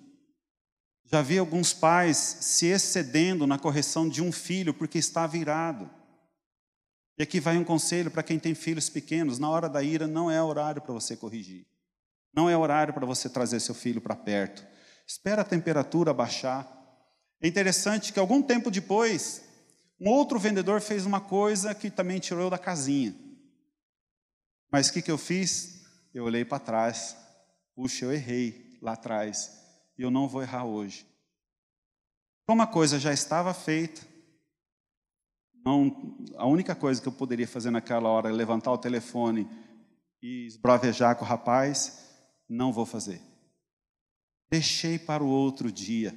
Já 1.11 1.21
vi 1.21 1.37
alguns 1.37 1.73
pais 1.73 2.15
se 2.15 2.67
excedendo 2.67 3.45
na 3.45 3.59
correção 3.59 4.07
de 4.07 4.21
um 4.21 4.31
filho 4.31 4.73
porque 4.73 4.97
está 4.97 5.27
virado. 5.27 5.89
E 7.17 7.23
aqui 7.23 7.39
vai 7.39 7.57
um 7.57 7.63
conselho 7.63 8.09
para 8.09 8.23
quem 8.23 8.39
tem 8.39 8.55
filhos 8.55 8.89
pequenos: 8.89 9.39
na 9.39 9.49
hora 9.49 9.69
da 9.69 9.83
ira 9.83 10.07
não 10.07 10.29
é 10.29 10.41
horário 10.41 10.81
para 10.81 10.93
você 10.93 11.15
corrigir, 11.15 11.65
não 12.33 12.49
é 12.49 12.57
horário 12.57 12.93
para 12.93 13.05
você 13.05 13.29
trazer 13.29 13.59
seu 13.59 13.75
filho 13.75 14.01
para 14.01 14.15
perto. 14.15 14.65
Espera 15.05 15.41
a 15.41 15.45
temperatura 15.45 16.13
baixar. 16.13 16.67
É 17.41 17.47
interessante 17.47 18.13
que 18.13 18.19
algum 18.19 18.41
tempo 18.41 18.71
depois, 18.71 19.43
um 19.99 20.09
outro 20.09 20.39
vendedor 20.39 20.81
fez 20.81 21.05
uma 21.05 21.19
coisa 21.19 21.75
que 21.75 21.91
também 21.91 22.19
tirou 22.19 22.49
da 22.49 22.57
casinha. 22.57 23.13
Mas 24.71 24.87
o 24.87 24.93
que, 24.93 25.01
que 25.01 25.11
eu 25.11 25.17
fiz? 25.17 25.83
Eu 26.13 26.23
olhei 26.23 26.43
para 26.43 26.59
trás. 26.59 27.15
Puxa, 27.75 28.05
eu 28.05 28.13
errei 28.13 28.77
lá 28.81 28.93
atrás. 28.93 29.51
E 29.97 30.01
eu 30.01 30.09
não 30.09 30.27
vou 30.27 30.41
errar 30.41 30.63
hoje. 30.63 31.05
Como 32.47 32.61
a 32.61 32.67
coisa 32.67 32.99
já 32.99 33.13
estava 33.13 33.53
feita, 33.53 34.01
não, 35.65 36.17
a 36.35 36.45
única 36.45 36.75
coisa 36.75 37.01
que 37.01 37.07
eu 37.07 37.11
poderia 37.13 37.47
fazer 37.47 37.71
naquela 37.71 38.09
hora 38.09 38.29
é 38.29 38.31
levantar 38.31 38.71
o 38.71 38.77
telefone 38.77 39.47
e 40.21 40.45
esbravejar 40.45 41.15
com 41.15 41.23
o 41.23 41.27
rapaz, 41.27 42.09
não 42.49 42.73
vou 42.73 42.85
fazer. 42.85 43.21
Deixei 44.51 44.99
para 44.99 45.23
o 45.23 45.27
outro 45.27 45.71
dia. 45.71 46.13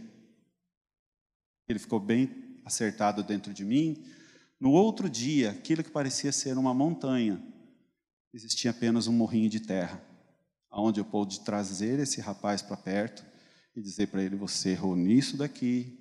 Ele 1.68 1.78
ficou 1.78 2.00
bem 2.00 2.60
acertado 2.64 3.22
dentro 3.22 3.54
de 3.54 3.64
mim. 3.64 4.04
No 4.58 4.72
outro 4.72 5.08
dia, 5.08 5.50
aquilo 5.50 5.84
que 5.84 5.90
parecia 5.90 6.32
ser 6.32 6.58
uma 6.58 6.74
montanha, 6.74 7.42
existia 8.34 8.72
apenas 8.72 9.06
um 9.06 9.12
morrinho 9.12 9.48
de 9.48 9.60
terra, 9.60 10.02
aonde 10.70 11.00
eu 11.00 11.04
pude 11.04 11.40
trazer 11.40 11.98
esse 12.00 12.20
rapaz 12.20 12.62
para 12.62 12.76
perto 12.76 13.24
e 13.74 13.80
dizer 13.80 14.08
para 14.08 14.22
ele: 14.22 14.36
Você 14.36 14.70
errou 14.70 14.96
nisso 14.96 15.36
daqui, 15.36 15.98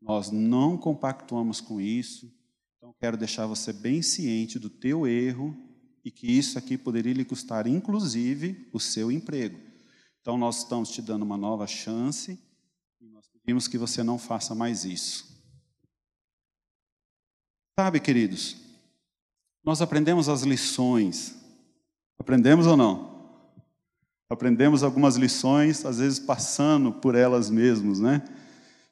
nós 0.00 0.30
não 0.30 0.76
compactuamos 0.76 1.60
com 1.60 1.80
isso, 1.80 2.26
então 2.26 2.37
quero 2.98 3.16
deixar 3.16 3.46
você 3.46 3.72
bem 3.72 4.02
ciente 4.02 4.58
do 4.58 4.68
teu 4.68 5.06
erro 5.06 5.56
e 6.04 6.10
que 6.10 6.26
isso 6.26 6.58
aqui 6.58 6.76
poderia 6.76 7.12
lhe 7.12 7.24
custar, 7.24 7.66
inclusive, 7.66 8.68
o 8.72 8.80
seu 8.80 9.10
emprego. 9.12 9.58
Então 10.20 10.36
nós 10.36 10.58
estamos 10.58 10.90
te 10.90 11.00
dando 11.00 11.22
uma 11.22 11.36
nova 11.36 11.66
chance 11.66 12.38
e 13.00 13.08
nós 13.08 13.26
pedimos 13.28 13.68
que 13.68 13.78
você 13.78 14.02
não 14.02 14.18
faça 14.18 14.54
mais 14.54 14.84
isso. 14.84 15.26
Sabe, 17.78 18.00
queridos, 18.00 18.56
nós 19.64 19.80
aprendemos 19.80 20.28
as 20.28 20.42
lições. 20.42 21.36
Aprendemos 22.18 22.66
ou 22.66 22.76
não? 22.76 23.08
Aprendemos 24.28 24.82
algumas 24.82 25.16
lições, 25.16 25.84
às 25.86 25.98
vezes 25.98 26.18
passando 26.18 26.92
por 26.92 27.14
elas 27.14 27.48
mesmos, 27.48 28.00
né? 28.00 28.22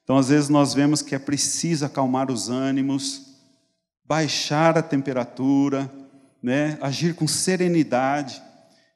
Então, 0.03 0.17
às 0.17 0.29
vezes, 0.29 0.49
nós 0.49 0.73
vemos 0.73 1.03
que 1.03 1.15
é 1.15 1.19
preciso 1.19 1.85
acalmar 1.85 2.31
os 2.31 2.49
ânimos, 2.49 3.26
baixar 4.07 4.79
a 4.79 4.83
temperatura, 4.83 5.91
né? 6.43 6.79
agir 6.81 7.15
com 7.15 7.27
serenidade. 7.27 8.41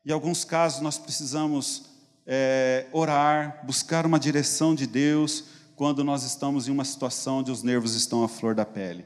Em 0.06 0.12
alguns 0.12 0.44
casos, 0.44 0.80
nós 0.80 0.98
precisamos 0.98 1.90
é, 2.26 2.86
orar, 2.92 3.64
buscar 3.64 4.06
uma 4.06 4.18
direção 4.18 4.74
de 4.74 4.86
Deus 4.86 5.44
quando 5.74 6.04
nós 6.04 6.22
estamos 6.22 6.68
em 6.68 6.70
uma 6.70 6.84
situação 6.84 7.38
onde 7.38 7.50
os 7.50 7.62
nervos 7.62 7.94
estão 7.94 8.22
à 8.22 8.28
flor 8.28 8.54
da 8.54 8.64
pele. 8.64 9.04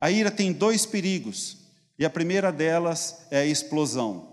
A 0.00 0.10
ira 0.10 0.30
tem 0.30 0.52
dois 0.52 0.84
perigos, 0.84 1.58
e 1.98 2.04
a 2.04 2.10
primeira 2.10 2.52
delas 2.52 3.24
é 3.30 3.38
a 3.38 3.46
explosão. 3.46 4.28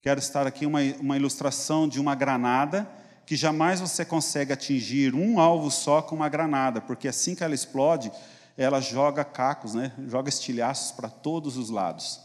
Quero 0.00 0.20
estar 0.20 0.46
aqui 0.46 0.64
uma, 0.66 0.80
uma 1.00 1.16
ilustração 1.16 1.88
de 1.88 2.00
uma 2.00 2.14
granada 2.14 2.88
que 3.26 3.36
jamais 3.36 3.80
você 3.80 4.04
consegue 4.04 4.52
atingir 4.52 5.14
um 5.14 5.38
alvo 5.40 5.70
só 5.70 6.02
com 6.02 6.14
uma 6.14 6.28
granada, 6.28 6.80
porque 6.80 7.08
assim 7.08 7.34
que 7.34 7.42
ela 7.42 7.54
explode, 7.54 8.10
ela 8.56 8.80
joga 8.80 9.24
cacos, 9.24 9.74
né? 9.74 9.92
joga 10.06 10.28
estilhaços 10.28 10.92
para 10.92 11.08
todos 11.08 11.56
os 11.56 11.70
lados. 11.70 12.20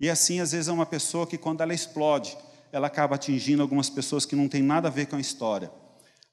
E 0.00 0.08
assim, 0.08 0.40
às 0.40 0.52
vezes, 0.52 0.68
é 0.68 0.72
uma 0.72 0.86
pessoa 0.86 1.26
que, 1.26 1.36
quando 1.36 1.60
ela 1.60 1.74
explode, 1.74 2.36
ela 2.70 2.86
acaba 2.86 3.16
atingindo 3.16 3.62
algumas 3.62 3.90
pessoas 3.90 4.24
que 4.24 4.36
não 4.36 4.48
tem 4.48 4.62
nada 4.62 4.88
a 4.88 4.90
ver 4.90 5.06
com 5.06 5.16
a 5.16 5.20
história. 5.20 5.70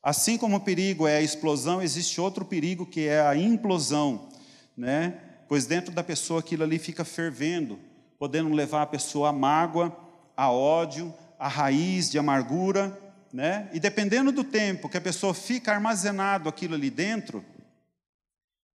Assim 0.01 0.37
como 0.37 0.57
o 0.57 0.61
perigo 0.61 1.07
é 1.07 1.17
a 1.17 1.21
explosão, 1.21 1.81
existe 1.81 2.21
outro 2.21 2.45
perigo 2.45 2.85
que 2.85 3.07
é 3.07 3.21
a 3.21 3.35
implosão, 3.35 4.29
né? 4.77 5.19
pois 5.47 5.65
dentro 5.65 5.93
da 5.93 6.03
pessoa 6.03 6.39
aquilo 6.39 6.63
ali 6.63 6.77
fica 6.77 7.03
fervendo, 7.03 7.79
podendo 8.17 8.53
levar 8.53 8.83
a 8.83 8.87
pessoa 8.87 9.29
a 9.29 9.33
mágoa, 9.33 9.95
a 10.35 10.51
ódio, 10.51 11.13
a 11.39 11.47
raiz 11.47 12.09
de 12.09 12.17
amargura, 12.17 12.97
né? 13.31 13.69
E 13.73 13.79
dependendo 13.79 14.31
do 14.31 14.43
tempo 14.43 14.87
que 14.89 14.97
a 14.97 15.01
pessoa 15.01 15.33
fica 15.33 15.71
armazenado 15.71 16.47
aquilo 16.47 16.75
ali 16.75 16.89
dentro, 16.89 17.43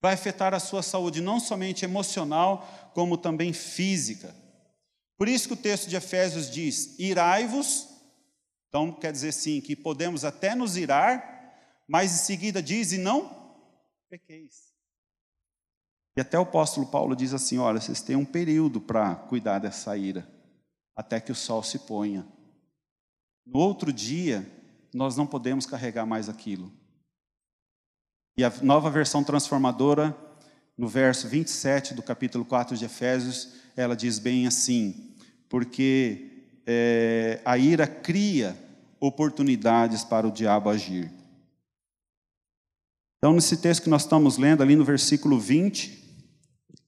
vai 0.01 0.15
afetar 0.15 0.55
a 0.55 0.61
sua 0.61 0.83
saúde 0.83 1.21
não 1.21 1.39
somente 1.39 1.85
emocional, 1.85 2.91
como 2.95 3.17
também 3.17 3.53
física. 3.53 4.35
Por 5.17 5.29
isso 5.29 5.49
que 5.49 5.55
o 5.55 5.57
texto 5.57 5.89
de 5.89 5.97
Efésios 5.97 6.51
diz: 6.51 6.99
irai-vos, 6.99 7.89
então 8.69 8.93
quer 8.93 9.13
dizer 9.13 9.33
sim 9.33 9.61
que 9.61 9.77
podemos 9.77 10.25
até 10.25 10.55
nos 10.55 10.77
irar, 10.77 11.85
mas 11.87 12.13
em 12.13 12.25
seguida 12.25 12.63
diz: 12.63 12.93
e 12.93 12.99
não 12.99 13.39
pequeis. 14.09 14.71
E 16.17 16.21
até 16.21 16.39
o 16.39 16.43
apóstolo 16.43 16.87
Paulo 16.87 17.15
diz 17.15 17.35
assim: 17.35 17.59
olha, 17.59 17.81
vocês 17.81 18.01
têm 18.01 18.17
um 18.17 18.25
período 18.25 18.81
para 18.81 19.15
cuidar 19.15 19.59
dessa 19.59 19.97
ira, 19.97 20.27
até 20.97 21.21
que 21.21 21.31
o 21.31 21.35
sol 21.35 21.63
se 21.63 21.79
ponha. 21.81 22.27
No 23.47 23.59
outro 23.59 23.93
dia, 23.93 24.51
nós 24.93 25.17
não 25.17 25.27
podemos 25.27 25.67
carregar 25.67 26.07
mais 26.07 26.29
aquilo. 26.29 26.73
E 28.41 28.45
a 28.45 28.51
nova 28.63 28.89
versão 28.89 29.23
transformadora, 29.23 30.17
no 30.75 30.89
verso 30.89 31.29
27 31.29 31.93
do 31.93 32.03
capítulo 32.03 32.43
4 32.43 32.75
de 32.75 32.87
Efésios, 32.87 33.51
ela 33.77 33.95
diz 33.95 34.19
bem 34.19 34.47
assim: 34.47 35.13
porque 35.47 36.47
é, 36.67 37.43
a 37.45 37.59
ira 37.59 37.87
cria 37.87 38.57
oportunidades 38.99 40.05
para 40.05 40.27
o 40.27 40.33
diabo 40.33 40.71
agir. 40.71 41.13
Então, 43.19 43.35
nesse 43.35 43.59
texto 43.59 43.83
que 43.83 43.91
nós 43.91 44.05
estamos 44.05 44.39
lendo, 44.39 44.63
ali 44.63 44.75
no 44.75 44.87
versículo 44.87 45.39
20, 45.39 46.03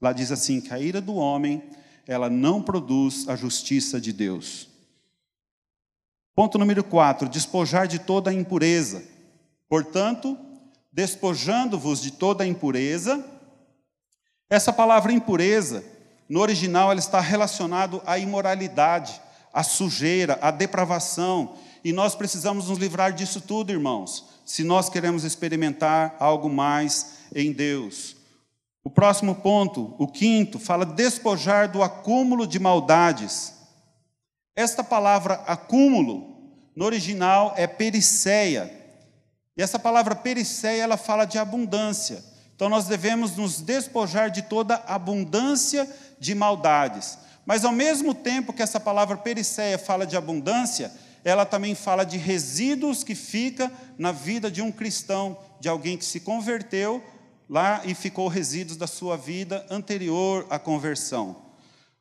lá 0.00 0.14
diz 0.14 0.32
assim: 0.32 0.58
que 0.58 0.72
a 0.72 0.80
ira 0.80 1.02
do 1.02 1.16
homem, 1.16 1.62
ela 2.06 2.30
não 2.30 2.62
produz 2.62 3.28
a 3.28 3.36
justiça 3.36 4.00
de 4.00 4.10
Deus. 4.10 4.70
Ponto 6.34 6.56
número 6.56 6.82
4: 6.82 7.28
despojar 7.28 7.86
de 7.86 7.98
toda 7.98 8.30
a 8.30 8.32
impureza. 8.32 9.04
Portanto, 9.68 10.50
despojando-vos 10.92 12.02
de 12.02 12.10
toda 12.10 12.44
a 12.44 12.46
impureza. 12.46 13.24
Essa 14.50 14.72
palavra 14.72 15.12
impureza, 15.12 15.82
no 16.28 16.40
original, 16.40 16.90
ela 16.90 17.00
está 17.00 17.20
relacionado 17.20 18.02
à 18.04 18.18
imoralidade, 18.18 19.20
à 19.52 19.62
sujeira, 19.62 20.38
à 20.42 20.50
depravação, 20.50 21.56
e 21.84 21.92
nós 21.92 22.14
precisamos 22.14 22.68
nos 22.68 22.78
livrar 22.78 23.12
disso 23.12 23.40
tudo, 23.40 23.72
irmãos, 23.72 24.26
se 24.44 24.62
nós 24.62 24.88
queremos 24.88 25.24
experimentar 25.24 26.14
algo 26.18 26.48
mais 26.48 27.14
em 27.34 27.52
Deus. 27.52 28.16
O 28.84 28.90
próximo 28.90 29.34
ponto, 29.36 29.94
o 29.98 30.06
quinto, 30.06 30.58
fala 30.58 30.84
despojar 30.84 31.70
do 31.70 31.82
acúmulo 31.82 32.46
de 32.46 32.58
maldades. 32.58 33.54
Esta 34.54 34.84
palavra 34.84 35.34
acúmulo, 35.46 36.36
no 36.74 36.84
original, 36.84 37.54
é 37.56 37.66
periceia. 37.66 38.81
E 39.56 39.62
essa 39.62 39.78
palavra 39.78 40.14
periceia, 40.14 40.82
ela 40.82 40.96
fala 40.96 41.24
de 41.24 41.38
abundância. 41.38 42.24
Então 42.54 42.68
nós 42.68 42.86
devemos 42.86 43.36
nos 43.36 43.60
despojar 43.60 44.30
de 44.30 44.42
toda 44.42 44.82
abundância 44.86 45.88
de 46.18 46.34
maldades. 46.34 47.18
Mas 47.44 47.64
ao 47.64 47.72
mesmo 47.72 48.14
tempo 48.14 48.52
que 48.52 48.62
essa 48.62 48.78
palavra 48.78 49.16
periceia 49.16 49.76
fala 49.78 50.06
de 50.06 50.16
abundância, 50.16 50.92
ela 51.24 51.44
também 51.44 51.74
fala 51.74 52.04
de 52.04 52.16
resíduos 52.16 53.02
que 53.02 53.14
fica 53.14 53.70
na 53.98 54.12
vida 54.12 54.50
de 54.50 54.62
um 54.62 54.72
cristão, 54.72 55.36
de 55.60 55.68
alguém 55.68 55.96
que 55.96 56.04
se 56.04 56.20
converteu 56.20 57.02
lá 57.48 57.82
e 57.84 57.94
ficou 57.94 58.28
resíduos 58.28 58.76
da 58.76 58.86
sua 58.86 59.16
vida 59.16 59.66
anterior 59.68 60.46
à 60.48 60.58
conversão. 60.58 61.36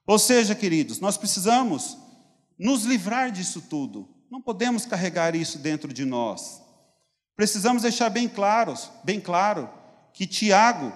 Ou 0.08 0.18
seja, 0.18 0.56
queridos, 0.56 1.00
nós 1.00 1.18
precisamos 1.18 1.98
nos 2.58 2.84
livrar 2.84 3.32
disso 3.32 3.62
tudo. 3.62 4.08
Não 4.30 4.42
podemos 4.42 4.86
carregar 4.86 5.36
isso 5.36 5.58
dentro 5.58 5.92
de 5.92 6.06
nós. 6.06 6.62
Precisamos 7.42 7.82
deixar 7.82 8.12
bem 8.12 8.30
claros, 8.30 8.92
bem 9.04 9.20
claro, 9.20 9.68
que 10.14 10.28
Tiago, 10.28 10.94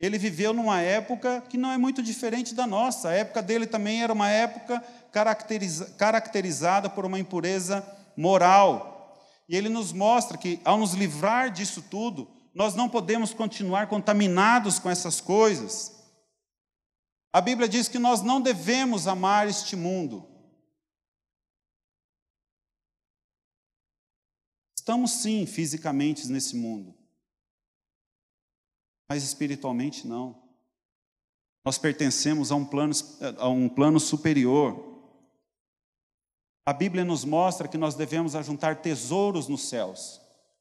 ele 0.00 0.16
viveu 0.16 0.54
numa 0.54 0.80
época 0.80 1.44
que 1.50 1.58
não 1.58 1.70
é 1.70 1.76
muito 1.76 2.02
diferente 2.02 2.54
da 2.54 2.66
nossa. 2.66 3.10
A 3.10 3.12
época 3.12 3.42
dele 3.42 3.66
também 3.66 4.02
era 4.02 4.10
uma 4.10 4.30
época 4.30 4.82
caracteriza, 5.12 5.84
caracterizada 5.98 6.88
por 6.88 7.04
uma 7.04 7.18
impureza 7.18 7.86
moral. 8.16 9.20
E 9.46 9.54
ele 9.54 9.68
nos 9.68 9.92
mostra 9.92 10.38
que, 10.38 10.62
ao 10.64 10.78
nos 10.78 10.94
livrar 10.94 11.50
disso 11.50 11.82
tudo, 11.90 12.26
nós 12.54 12.74
não 12.74 12.88
podemos 12.88 13.34
continuar 13.34 13.86
contaminados 13.86 14.78
com 14.78 14.88
essas 14.88 15.20
coisas. 15.20 15.92
A 17.30 17.42
Bíblia 17.42 17.68
diz 17.68 17.86
que 17.86 17.98
nós 17.98 18.22
não 18.22 18.40
devemos 18.40 19.06
amar 19.06 19.46
este 19.46 19.76
mundo. 19.76 20.26
Estamos 24.84 25.12
sim 25.12 25.46
fisicamente 25.46 26.28
nesse 26.28 26.54
mundo, 26.54 26.94
mas 29.08 29.22
espiritualmente 29.22 30.06
não. 30.06 30.42
Nós 31.64 31.78
pertencemos 31.78 32.52
a 32.52 32.54
um 32.54 32.66
plano, 32.66 32.92
a 33.38 33.48
um 33.48 33.66
plano 33.66 33.98
superior. 33.98 35.00
A 36.66 36.72
Bíblia 36.74 37.02
nos 37.02 37.24
mostra 37.24 37.66
que 37.66 37.78
nós 37.78 37.94
devemos 37.94 38.36
ajuntar 38.36 38.82
tesouros 38.82 39.48
nos 39.48 39.62
céus, 39.70 40.20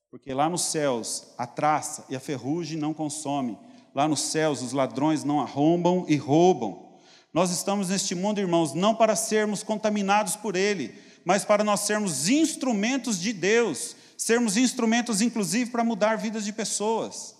porque 0.10 0.34
lá 0.34 0.48
nos 0.48 0.62
céus 0.62 1.34
a 1.38 1.46
traça 1.46 2.06
e 2.10 2.16
a 2.16 2.20
ferrugem 2.22 2.78
não 2.78 2.94
consomem, 2.94 3.60
lá 3.94 4.08
nos 4.08 4.22
céus 4.22 4.62
os 4.62 4.72
ladrões 4.72 5.26
não 5.26 5.42
arrombam 5.42 6.06
e 6.08 6.16
roubam. 6.16 6.98
Nós 7.34 7.52
estamos 7.52 7.90
neste 7.90 8.16
mundo, 8.16 8.40
irmãos, 8.40 8.74
não 8.74 8.96
para 8.96 9.18
sermos 9.18 9.64
contaminados 9.64 10.38
por 10.38 10.56
ele, 10.56 10.98
mas 11.26 11.44
para 11.44 11.62
nós 11.62 11.82
sermos 11.82 12.30
instrumentos 12.30 13.20
de 13.20 13.34
Deus, 13.34 13.98
sermos 14.18 14.58
instrumentos, 14.58 15.22
inclusive, 15.22 15.72
para 15.72 15.84
mudar 15.84 16.18
vidas 16.18 16.46
de 16.46 16.54
pessoas. 16.54 17.36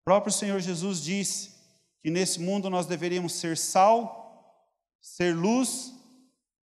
O 0.00 0.04
próprio 0.04 0.32
Senhor 0.32 0.60
Jesus 0.60 1.02
disse 1.02 1.50
que 2.02 2.10
nesse 2.10 2.40
mundo 2.40 2.70
nós 2.70 2.86
deveríamos 2.86 3.34
ser 3.34 3.56
sal 3.56 4.20
ser 5.00 5.34
luz, 5.34 5.94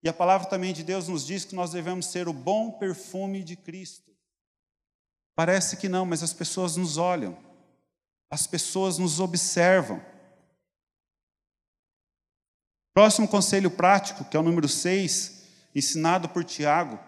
e 0.03 0.09
a 0.09 0.13
palavra 0.13 0.49
também 0.49 0.73
de 0.73 0.83
Deus 0.83 1.07
nos 1.07 1.25
diz 1.25 1.45
que 1.45 1.53
nós 1.53 1.71
devemos 1.71 2.07
ser 2.07 2.27
o 2.27 2.33
bom 2.33 2.71
perfume 2.71 3.43
de 3.43 3.55
Cristo. 3.55 4.11
Parece 5.35 5.77
que 5.77 5.89
não, 5.89 6.05
mas 6.05 6.23
as 6.23 6.33
pessoas 6.33 6.75
nos 6.75 6.97
olham, 6.97 7.37
as 8.29 8.47
pessoas 8.47 8.97
nos 8.97 9.19
observam. 9.19 10.03
Próximo 12.93 13.27
conselho 13.27 13.69
prático, 13.69 14.25
que 14.25 14.35
é 14.35 14.39
o 14.39 14.43
número 14.43 14.67
6, 14.67 15.40
ensinado 15.75 16.29
por 16.29 16.43
Tiago, 16.43 16.99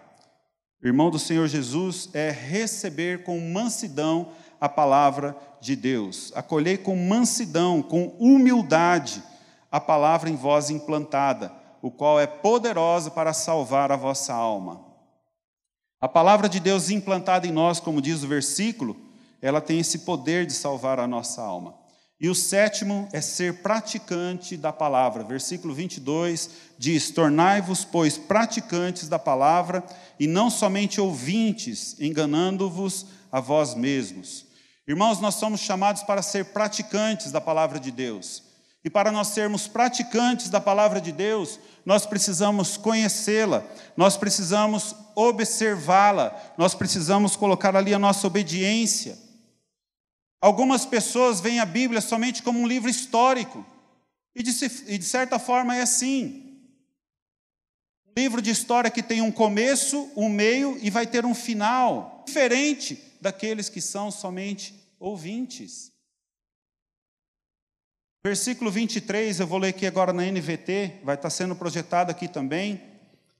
irmão 0.82 1.10
do 1.10 1.18
Senhor 1.18 1.46
Jesus, 1.48 2.10
é 2.12 2.30
receber 2.30 3.22
com 3.24 3.40
mansidão 3.40 4.32
a 4.60 4.68
palavra 4.68 5.36
de 5.60 5.74
Deus, 5.74 6.32
acolher 6.34 6.82
com 6.82 6.96
mansidão, 6.96 7.82
com 7.82 8.08
humildade 8.18 9.22
a 9.70 9.80
palavra 9.80 10.30
em 10.30 10.36
vós 10.36 10.70
implantada, 10.70 11.52
o 11.82 11.90
qual 11.90 12.20
é 12.20 12.26
poderosa 12.26 13.10
para 13.10 13.32
salvar 13.32 13.90
a 13.90 13.96
vossa 13.96 14.32
alma. 14.32 14.80
A 16.00 16.08
palavra 16.08 16.48
de 16.48 16.60
Deus 16.60 16.90
implantada 16.90 17.46
em 17.46 17.50
nós, 17.50 17.80
como 17.80 18.00
diz 18.00 18.22
o 18.22 18.28
versículo, 18.28 18.96
ela 19.40 19.60
tem 19.60 19.80
esse 19.80 20.00
poder 20.00 20.46
de 20.46 20.52
salvar 20.52 21.00
a 21.00 21.06
nossa 21.06 21.42
alma. 21.42 21.74
E 22.24 22.28
o 22.30 22.34
sétimo 22.34 23.06
é 23.12 23.20
ser 23.20 23.56
praticante 23.56 24.56
da 24.56 24.72
palavra. 24.72 25.22
Versículo 25.22 25.74
22 25.74 26.48
diz: 26.78 27.10
Tornai-vos, 27.10 27.84
pois, 27.84 28.16
praticantes 28.16 29.10
da 29.10 29.18
palavra 29.18 29.84
e 30.18 30.26
não 30.26 30.48
somente 30.48 31.02
ouvintes, 31.02 32.00
enganando-vos 32.00 33.04
a 33.30 33.40
vós 33.40 33.74
mesmos. 33.74 34.46
Irmãos, 34.88 35.20
nós 35.20 35.34
somos 35.34 35.60
chamados 35.60 36.02
para 36.02 36.22
ser 36.22 36.46
praticantes 36.46 37.30
da 37.30 37.42
palavra 37.42 37.78
de 37.78 37.90
Deus. 37.90 38.42
E 38.82 38.88
para 38.88 39.12
nós 39.12 39.28
sermos 39.28 39.68
praticantes 39.68 40.48
da 40.48 40.62
palavra 40.62 41.02
de 41.02 41.12
Deus, 41.12 41.60
nós 41.84 42.06
precisamos 42.06 42.78
conhecê-la, 42.78 43.62
nós 43.98 44.16
precisamos 44.16 44.96
observá-la, 45.14 46.34
nós 46.56 46.74
precisamos 46.74 47.36
colocar 47.36 47.76
ali 47.76 47.92
a 47.92 47.98
nossa 47.98 48.26
obediência. 48.26 49.23
Algumas 50.44 50.84
pessoas 50.84 51.40
veem 51.40 51.58
a 51.58 51.64
Bíblia 51.64 52.02
somente 52.02 52.42
como 52.42 52.60
um 52.60 52.66
livro 52.66 52.90
histórico, 52.90 53.64
e 54.34 54.42
de, 54.42 54.50
e 54.88 54.98
de 54.98 55.04
certa 55.06 55.38
forma 55.38 55.74
é 55.74 55.80
assim. 55.80 56.60
Um 58.06 58.12
livro 58.14 58.42
de 58.42 58.50
história 58.50 58.90
que 58.90 59.02
tem 59.02 59.22
um 59.22 59.32
começo, 59.32 60.06
um 60.14 60.28
meio 60.28 60.76
e 60.82 60.90
vai 60.90 61.06
ter 61.06 61.24
um 61.24 61.34
final, 61.34 62.22
diferente 62.26 63.02
daqueles 63.22 63.70
que 63.70 63.80
são 63.80 64.10
somente 64.10 64.74
ouvintes. 65.00 65.90
Versículo 68.22 68.70
23, 68.70 69.40
eu 69.40 69.46
vou 69.46 69.58
ler 69.58 69.68
aqui 69.68 69.86
agora 69.86 70.12
na 70.12 70.26
NVT, 70.30 71.00
vai 71.02 71.14
estar 71.14 71.30
sendo 71.30 71.56
projetado 71.56 72.10
aqui 72.10 72.28
também. 72.28 72.82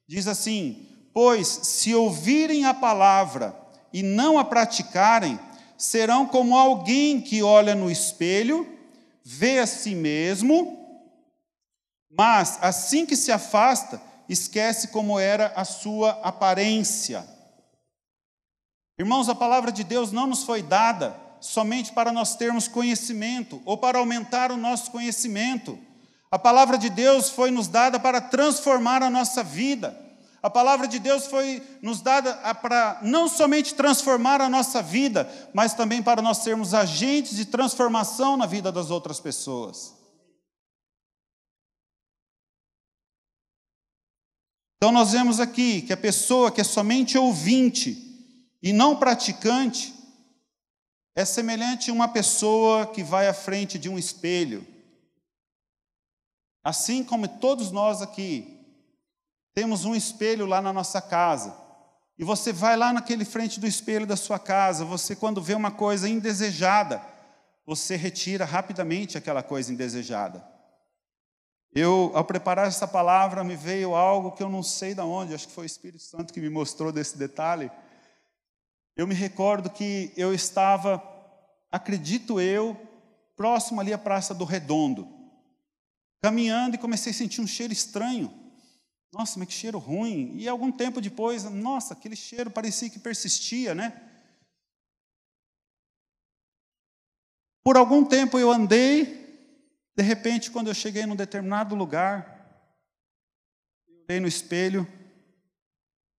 Diz 0.06 0.26
assim: 0.26 0.88
Pois 1.12 1.48
se 1.48 1.94
ouvirem 1.94 2.64
a 2.64 2.72
palavra 2.72 3.54
e 3.92 4.02
não 4.02 4.38
a 4.38 4.44
praticarem, 4.44 5.38
serão 5.84 6.26
como 6.26 6.56
alguém 6.56 7.20
que 7.20 7.42
olha 7.42 7.74
no 7.74 7.90
espelho, 7.90 8.66
vê 9.22 9.58
a 9.58 9.66
si 9.66 9.94
mesmo, 9.94 10.78
mas 12.10 12.58
assim 12.62 13.04
que 13.04 13.14
se 13.14 13.30
afasta, 13.30 14.00
esquece 14.26 14.88
como 14.88 15.18
era 15.18 15.52
a 15.54 15.62
sua 15.62 16.12
aparência. 16.22 17.28
Irmãos, 18.98 19.28
a 19.28 19.34
palavra 19.34 19.70
de 19.70 19.84
Deus 19.84 20.10
não 20.10 20.26
nos 20.26 20.44
foi 20.44 20.62
dada 20.62 21.20
somente 21.38 21.92
para 21.92 22.10
nós 22.12 22.34
termos 22.34 22.66
conhecimento 22.66 23.60
ou 23.66 23.76
para 23.76 23.98
aumentar 23.98 24.50
o 24.50 24.56
nosso 24.56 24.90
conhecimento. 24.90 25.78
A 26.30 26.38
palavra 26.38 26.78
de 26.78 26.88
Deus 26.88 27.28
foi 27.28 27.50
nos 27.50 27.68
dada 27.68 28.00
para 28.00 28.22
transformar 28.22 29.02
a 29.02 29.10
nossa 29.10 29.42
vida. 29.42 30.03
A 30.44 30.50
palavra 30.50 30.86
de 30.86 30.98
Deus 30.98 31.24
foi 31.24 31.62
nos 31.80 32.02
dada 32.02 32.34
para 32.56 33.00
não 33.00 33.26
somente 33.28 33.74
transformar 33.74 34.42
a 34.42 34.48
nossa 34.50 34.82
vida, 34.82 35.26
mas 35.54 35.72
também 35.72 36.02
para 36.02 36.20
nós 36.20 36.36
sermos 36.36 36.74
agentes 36.74 37.34
de 37.34 37.46
transformação 37.46 38.36
na 38.36 38.44
vida 38.44 38.70
das 38.70 38.90
outras 38.90 39.18
pessoas. 39.18 39.94
Então, 44.76 44.92
nós 44.92 45.12
vemos 45.12 45.40
aqui 45.40 45.80
que 45.80 45.94
a 45.94 45.96
pessoa 45.96 46.52
que 46.52 46.60
é 46.60 46.64
somente 46.64 47.16
ouvinte 47.16 47.96
e 48.62 48.70
não 48.70 48.96
praticante, 48.96 49.94
é 51.16 51.24
semelhante 51.24 51.88
a 51.88 51.94
uma 51.94 52.08
pessoa 52.08 52.86
que 52.86 53.02
vai 53.02 53.28
à 53.28 53.32
frente 53.32 53.78
de 53.78 53.88
um 53.88 53.98
espelho. 53.98 54.66
Assim 56.62 57.02
como 57.02 57.26
todos 57.26 57.70
nós 57.70 58.02
aqui 58.02 58.53
temos 59.54 59.84
um 59.84 59.94
espelho 59.94 60.46
lá 60.46 60.60
na 60.60 60.72
nossa 60.72 61.00
casa. 61.00 61.56
E 62.18 62.24
você 62.24 62.52
vai 62.52 62.76
lá 62.76 62.92
naquele 62.92 63.24
frente 63.24 63.58
do 63.58 63.66
espelho 63.66 64.06
da 64.06 64.16
sua 64.16 64.38
casa, 64.38 64.84
você 64.84 65.16
quando 65.16 65.42
vê 65.42 65.54
uma 65.54 65.70
coisa 65.70 66.08
indesejada, 66.08 67.02
você 67.66 67.96
retira 67.96 68.44
rapidamente 68.44 69.16
aquela 69.16 69.42
coisa 69.42 69.72
indesejada. 69.72 70.44
Eu, 71.72 72.12
ao 72.14 72.24
preparar 72.24 72.68
essa 72.68 72.86
palavra, 72.86 73.42
me 73.42 73.56
veio 73.56 73.96
algo 73.96 74.30
que 74.30 74.42
eu 74.42 74.48
não 74.48 74.62
sei 74.62 74.94
de 74.94 75.00
onde, 75.00 75.34
acho 75.34 75.48
que 75.48 75.54
foi 75.54 75.64
o 75.64 75.66
Espírito 75.66 76.04
Santo 76.04 76.32
que 76.32 76.40
me 76.40 76.48
mostrou 76.48 76.92
desse 76.92 77.18
detalhe. 77.18 77.68
Eu 78.96 79.08
me 79.08 79.14
recordo 79.14 79.68
que 79.68 80.12
eu 80.16 80.32
estava, 80.32 81.02
acredito 81.72 82.40
eu, 82.40 82.76
próximo 83.36 83.80
ali 83.80 83.92
à 83.92 83.98
Praça 83.98 84.32
do 84.32 84.44
Redondo, 84.44 85.08
caminhando 86.22 86.76
e 86.76 86.78
comecei 86.78 87.10
a 87.10 87.14
sentir 87.14 87.40
um 87.40 87.46
cheiro 87.46 87.72
estranho. 87.72 88.43
Nossa, 89.14 89.38
mas 89.38 89.46
que 89.46 89.54
cheiro 89.54 89.78
ruim. 89.78 90.36
E 90.36 90.48
algum 90.48 90.72
tempo 90.72 91.00
depois, 91.00 91.44
nossa, 91.44 91.94
aquele 91.94 92.16
cheiro 92.16 92.50
parecia 92.50 92.90
que 92.90 92.98
persistia, 92.98 93.72
né? 93.72 94.10
Por 97.62 97.76
algum 97.76 98.04
tempo 98.04 98.38
eu 98.38 98.50
andei, 98.50 99.04
de 99.96 100.02
repente, 100.02 100.50
quando 100.50 100.66
eu 100.66 100.74
cheguei 100.74 101.06
num 101.06 101.14
determinado 101.14 101.76
lugar, 101.76 102.34
eu 103.86 104.04
olhei 104.08 104.18
no 104.18 104.26
espelho, 104.26 104.84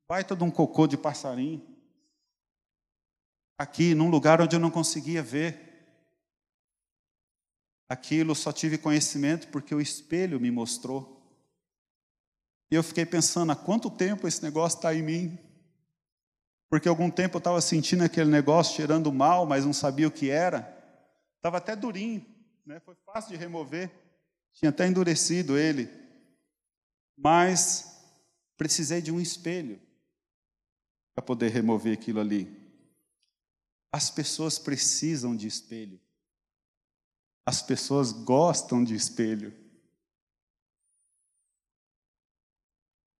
baita 0.07 0.33
de 0.33 0.43
um 0.45 0.49
cocô 0.49 0.87
de 0.87 0.97
passarinho 0.97 1.75
aqui, 3.57 3.93
num 3.93 4.09
lugar 4.09 4.41
onde 4.41 4.55
eu 4.55 4.59
não 4.59 4.71
conseguia 4.71 5.21
ver. 5.21 5.63
Aquilo 7.89 8.33
só 8.33 8.53
tive 8.53 8.77
conhecimento 8.77 9.49
porque 9.49 9.75
o 9.75 9.81
espelho 9.81 10.39
me 10.39 10.49
mostrou. 10.49 11.14
E 12.71 12.75
eu 12.75 12.83
fiquei 12.83 13.05
pensando, 13.05 13.51
há 13.51 13.55
quanto 13.55 13.89
tempo 13.89 14.27
esse 14.27 14.41
negócio 14.41 14.77
está 14.77 14.93
em 14.93 15.03
mim? 15.03 15.37
Porque 16.69 16.89
algum 16.89 17.09
tempo 17.09 17.37
eu 17.37 17.39
estava 17.39 17.61
sentindo 17.61 18.03
aquele 18.03 18.29
negócio 18.29 18.75
cheirando 18.75 19.11
mal, 19.13 19.45
mas 19.45 19.65
não 19.65 19.73
sabia 19.73 20.07
o 20.07 20.11
que 20.11 20.29
era. 20.29 20.75
Estava 21.37 21.57
até 21.57 21.75
durinho, 21.75 22.25
né? 22.65 22.79
foi 22.79 22.95
fácil 23.05 23.31
de 23.31 23.37
remover. 23.37 23.91
Tinha 24.53 24.69
até 24.69 24.87
endurecido 24.87 25.57
ele. 25.57 25.89
Mas 27.17 28.03
precisei 28.57 29.01
de 29.01 29.11
um 29.11 29.19
espelho 29.19 29.79
para 31.13 31.23
poder 31.23 31.49
remover 31.49 31.93
aquilo 31.93 32.19
ali. 32.19 32.65
As 33.91 34.09
pessoas 34.09 34.59
precisam 34.59 35.35
de 35.35 35.47
espelho. 35.47 35.99
As 37.45 37.61
pessoas 37.61 38.11
gostam 38.11 38.83
de 38.83 38.95
espelho. 38.95 39.53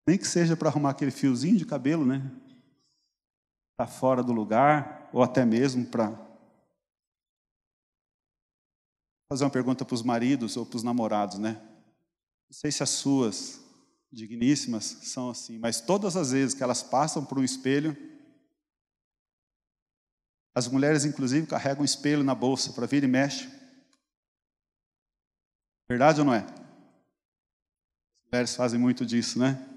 Nem 0.08 0.18
que 0.18 0.28
seja 0.28 0.56
para 0.56 0.70
arrumar 0.70 0.92
aquele 0.92 1.12
fiozinho 1.12 1.58
de 1.58 1.66
cabelo, 1.66 2.06
né? 2.06 2.22
Está 3.72 3.88
fora 3.88 4.24
do 4.24 4.32
lugar, 4.32 5.10
ou 5.12 5.24
até 5.24 5.44
mesmo 5.44 5.86
para 5.86 6.10
fazer 9.28 9.44
uma 9.44 9.50
pergunta 9.50 9.84
para 9.84 9.96
os 9.96 10.04
maridos 10.04 10.56
ou 10.56 10.66
para 10.66 10.78
os 10.78 10.84
namorados, 10.84 11.40
né? 11.40 11.54
Não 12.48 12.54
sei 12.54 12.72
se 12.72 12.84
as 12.84 12.90
suas 12.92 13.60
digníssimas 14.12 14.86
são 14.86 15.30
assim, 15.30 15.58
mas 15.58 15.82
todas 15.82 16.16
as 16.16 16.32
vezes 16.32 16.54
que 16.54 16.64
elas 16.64 16.84
passam 16.84 17.26
por 17.26 17.40
um 17.40 17.44
espelho, 17.44 17.98
as 20.56 20.70
mulheres, 20.70 21.04
inclusive, 21.04 21.48
carregam 21.48 21.82
um 21.82 21.86
espelho 21.86 22.24
na 22.24 22.34
bolsa 22.34 22.72
para 22.72 22.86
vir 22.86 23.04
e 23.04 23.08
mexe. 23.08 23.50
Verdade 25.90 26.22
ou 26.22 26.26
não 26.26 26.34
é? 26.34 26.46
As 26.46 28.32
mulheres 28.32 28.56
fazem 28.56 28.80
muito 28.80 29.06
disso, 29.06 29.38
né? 29.38 29.75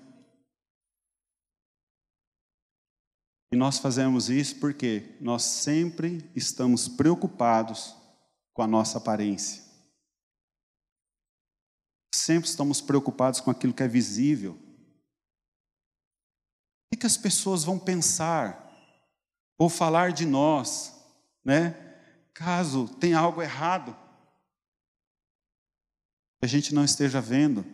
E 3.50 3.56
nós 3.56 3.78
fazemos 3.78 4.28
isso 4.28 4.56
porque 4.56 5.16
nós 5.20 5.42
sempre 5.42 6.30
estamos 6.34 6.86
preocupados 6.86 7.96
com 8.52 8.62
a 8.62 8.66
nossa 8.66 8.98
aparência. 8.98 9.62
Sempre 12.14 12.48
estamos 12.48 12.80
preocupados 12.80 13.40
com 13.40 13.50
aquilo 13.50 13.72
que 13.72 13.82
é 13.82 13.88
visível. 13.88 14.58
O 16.92 16.96
que 16.96 17.06
as 17.06 17.16
pessoas 17.16 17.64
vão 17.64 17.78
pensar 17.78 18.68
ou 19.56 19.68
falar 19.68 20.12
de 20.12 20.26
nós, 20.26 20.94
né? 21.44 21.74
Caso 22.34 22.88
tenha 22.96 23.18
algo 23.18 23.40
errado, 23.42 23.96
que 26.38 26.44
a 26.44 26.48
gente 26.48 26.74
não 26.74 26.84
esteja 26.84 27.20
vendo. 27.20 27.64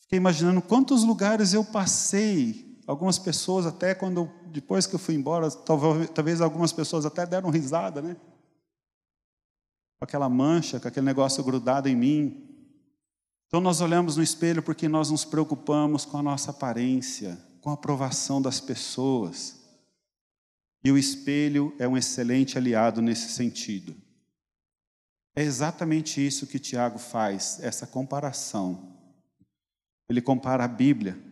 Fiquei 0.00 0.16
imaginando 0.16 0.62
quantos 0.62 1.02
lugares 1.04 1.52
eu 1.52 1.64
passei, 1.64 2.67
algumas 2.88 3.18
pessoas 3.18 3.66
até 3.66 3.94
quando 3.94 4.30
depois 4.46 4.86
que 4.86 4.94
eu 4.94 4.98
fui 4.98 5.14
embora, 5.14 5.50
talvez, 5.50 6.40
algumas 6.40 6.72
pessoas 6.72 7.04
até 7.04 7.26
deram 7.26 7.50
risada, 7.50 8.00
né? 8.00 8.16
Com 9.98 10.04
aquela 10.04 10.26
mancha, 10.26 10.80
com 10.80 10.88
aquele 10.88 11.04
negócio 11.04 11.44
grudado 11.44 11.86
em 11.86 11.94
mim. 11.94 12.48
Então 13.46 13.60
nós 13.60 13.82
olhamos 13.82 14.16
no 14.16 14.22
espelho 14.22 14.62
porque 14.62 14.88
nós 14.88 15.10
nos 15.10 15.22
preocupamos 15.22 16.06
com 16.06 16.16
a 16.16 16.22
nossa 16.22 16.50
aparência, 16.50 17.38
com 17.60 17.68
a 17.68 17.74
aprovação 17.74 18.40
das 18.40 18.58
pessoas. 18.58 19.60
E 20.82 20.90
o 20.90 20.96
espelho 20.96 21.74
é 21.78 21.86
um 21.86 21.96
excelente 21.96 22.56
aliado 22.56 23.02
nesse 23.02 23.28
sentido. 23.28 23.94
É 25.36 25.42
exatamente 25.42 26.26
isso 26.26 26.46
que 26.46 26.58
Tiago 26.58 26.98
faz, 26.98 27.58
essa 27.60 27.86
comparação. 27.86 28.96
Ele 30.08 30.22
compara 30.22 30.64
a 30.64 30.68
Bíblia, 30.68 31.27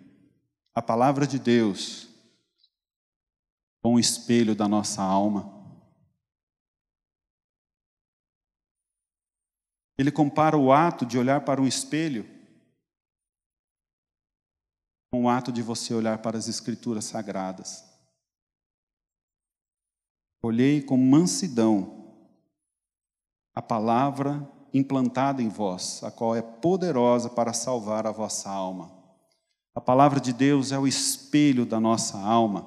a 0.77 0.83
palavra 0.83 1.27
de 1.27 1.39
Deus, 1.39 2.07
com 3.83 3.95
o 3.95 3.99
espelho 3.99 4.55
da 4.55 4.68
nossa 4.68 5.03
alma. 5.03 5.51
Ele 9.97 10.12
compara 10.12 10.55
o 10.55 10.70
ato 10.70 11.07
de 11.07 11.16
olhar 11.18 11.47
para 11.47 11.62
um 11.62 11.66
espelho 11.66 12.29
com 15.11 15.24
o 15.24 15.29
ato 15.31 15.51
de 15.51 15.62
você 15.62 15.95
olhar 15.95 16.18
para 16.18 16.37
as 16.37 16.47
Escrituras 16.47 17.07
sagradas. 17.07 17.83
Olhei 20.43 20.83
com 20.83 20.99
mansidão 20.99 22.14
a 23.55 23.62
palavra 23.62 24.47
implantada 24.74 25.41
em 25.41 25.49
vós, 25.49 26.05
a 26.05 26.11
qual 26.11 26.37
é 26.37 26.43
poderosa 26.43 27.31
para 27.31 27.55
salvar 27.55 28.07
a 28.07 28.12
vossa 28.12 28.51
alma. 28.51 28.96
A 29.77 29.81
palavra 29.81 30.18
de 30.18 30.33
Deus 30.33 30.72
é 30.72 30.79
o 30.79 30.89
espelho 30.89 31.64
da 31.64 31.79
nossa 31.79 32.18
alma. 32.18 32.66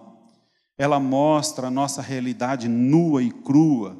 Ela 0.78 0.97
mostra 0.99 1.68
a 1.68 1.72
nossa 1.72 2.01
realidade 2.01 2.70
nua 2.70 3.22
e 3.22 3.30
crua. 3.32 3.97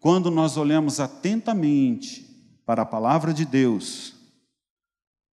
Quando 0.00 0.30
nós 0.30 0.56
olhamos 0.56 1.00
atentamente 1.00 2.24
para 2.64 2.80
a 2.80 2.86
palavra 2.86 3.34
de 3.34 3.44
Deus, 3.44 4.14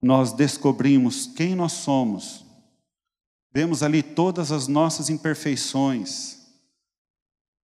nós 0.03 0.33
descobrimos 0.33 1.27
quem 1.27 1.55
nós 1.55 1.73
somos. 1.73 2.45
Vemos 3.53 3.85
ali 3.85 4.03
todas 4.03 4.51
as 4.51 4.67
nossas 4.67 5.09
imperfeições 5.09 6.39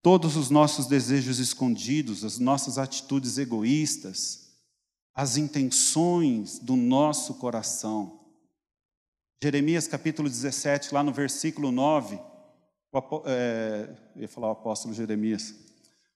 todos 0.02 0.36
os 0.36 0.50
nossos 0.50 0.86
desejos 0.86 1.38
escondidos, 1.38 2.24
as 2.24 2.38
nossas 2.38 2.78
atitudes 2.78 3.38
egoístas, 3.38 4.50
as 5.14 5.36
intenções 5.36 6.58
do 6.58 6.74
nosso 6.76 7.34
coração. 7.34 8.19
Jeremias 9.42 9.86
capítulo 9.86 10.28
17, 10.28 10.92
lá 10.92 11.02
no 11.02 11.12
versículo 11.12 11.72
9, 11.72 12.20
o, 12.92 13.22
é, 13.24 13.88
eu 14.14 14.22
ia 14.22 14.28
falar 14.28 14.48
o 14.48 14.52
apóstolo 14.52 14.92
Jeremias. 14.92 15.54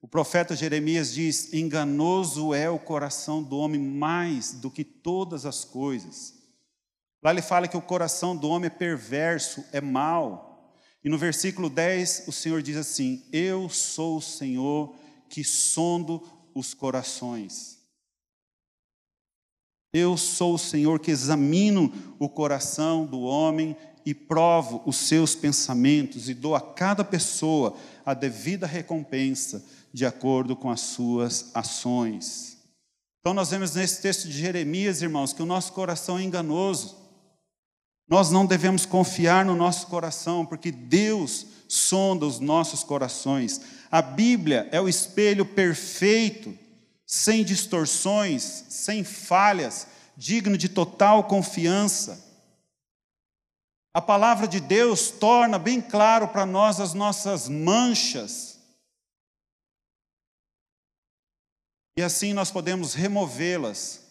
O 0.03 0.07
profeta 0.07 0.55
Jeremias 0.55 1.15
diz: 1.15 1.55
Enganoso 1.55 2.53
é 2.53 2.69
o 2.69 2.79
coração 2.79 3.43
do 3.43 3.57
homem 3.57 3.81
mais 3.81 4.53
do 4.53 4.71
que 4.71 4.85
todas 4.85 5.47
as 5.47 5.65
coisas. 5.65 6.35
Lá 7.23 7.31
ele 7.31 7.41
fala 7.41 7.67
que 7.67 7.79
o 7.79 7.81
coração 7.81 8.37
do 8.37 8.51
homem 8.51 8.67
é 8.67 8.71
perverso, 8.71 9.65
é 9.73 9.81
mau. 9.81 10.77
E 11.03 11.09
no 11.09 11.17
versículo 11.17 11.71
10, 11.71 12.25
o 12.29 12.33
Senhor 12.33 12.61
diz 12.61 12.77
assim: 12.77 13.25
Eu 13.33 13.71
sou 13.71 14.19
o 14.19 14.23
Senhor 14.23 14.95
que 15.31 15.43
sondo 15.43 16.23
os 16.55 16.75
corações. 16.75 17.74
Eu 19.95 20.17
sou 20.17 20.55
o 20.55 20.59
Senhor 20.59 20.99
que 20.99 21.13
examino 21.13 21.93
o 22.19 22.29
coração 22.29 23.07
do 23.07 23.21
homem 23.21 23.77
e 24.05 24.13
provo 24.13 24.83
os 24.85 24.97
seus 24.97 25.37
pensamentos 25.37 26.29
e 26.29 26.35
dou 26.35 26.57
a 26.57 26.61
cada 26.61 27.05
pessoa 27.05 27.77
a 28.05 28.13
devida 28.13 28.67
recompensa 28.67 29.65
de 29.93 30.05
acordo 30.05 30.57
com 30.57 30.69
as 30.69 30.81
suas 30.81 31.53
ações. 31.55 32.59
Então, 33.21 33.33
nós 33.33 33.51
vemos 33.53 33.77
nesse 33.77 34.03
texto 34.03 34.27
de 34.27 34.37
Jeremias, 34.37 35.01
irmãos, 35.01 35.33
que 35.33 35.43
o 35.43 35.47
nosso 35.47 35.73
coração 35.73 36.19
é 36.19 36.25
enganoso. 36.25 36.97
Nós 38.09 38.33
não 38.33 38.45
devemos 38.45 38.85
confiar 38.85 39.45
no 39.45 39.55
nosso 39.55 39.87
coração, 39.87 40.45
porque 40.45 40.73
Deus 40.73 41.47
sonda 41.69 42.27
os 42.27 42.41
nossos 42.41 42.83
corações. 42.83 43.61
A 43.93 44.03
Bíblia 44.03 44.69
é 44.73 44.81
o 44.81 44.89
espelho 44.89 45.47
perfeito, 45.47 46.59
sem 47.07 47.45
distorções, 47.45 48.43
sem 48.43 49.05
falhas, 49.05 49.87
digno 50.17 50.57
de 50.57 50.69
total 50.69 51.25
confiança. 51.25 52.23
A 53.93 54.01
palavra 54.01 54.49
de 54.49 54.61
Deus 54.61 55.11
torna 55.11 55.59
bem 55.59 55.81
claro 55.81 56.29
para 56.29 56.45
nós 56.45 56.81
as 56.81 56.95
nossas 56.95 57.49
manchas. 57.49 58.59
E 61.97 62.03
assim 62.03 62.33
nós 62.33 62.51
podemos 62.51 62.95
removê-las 62.95 64.03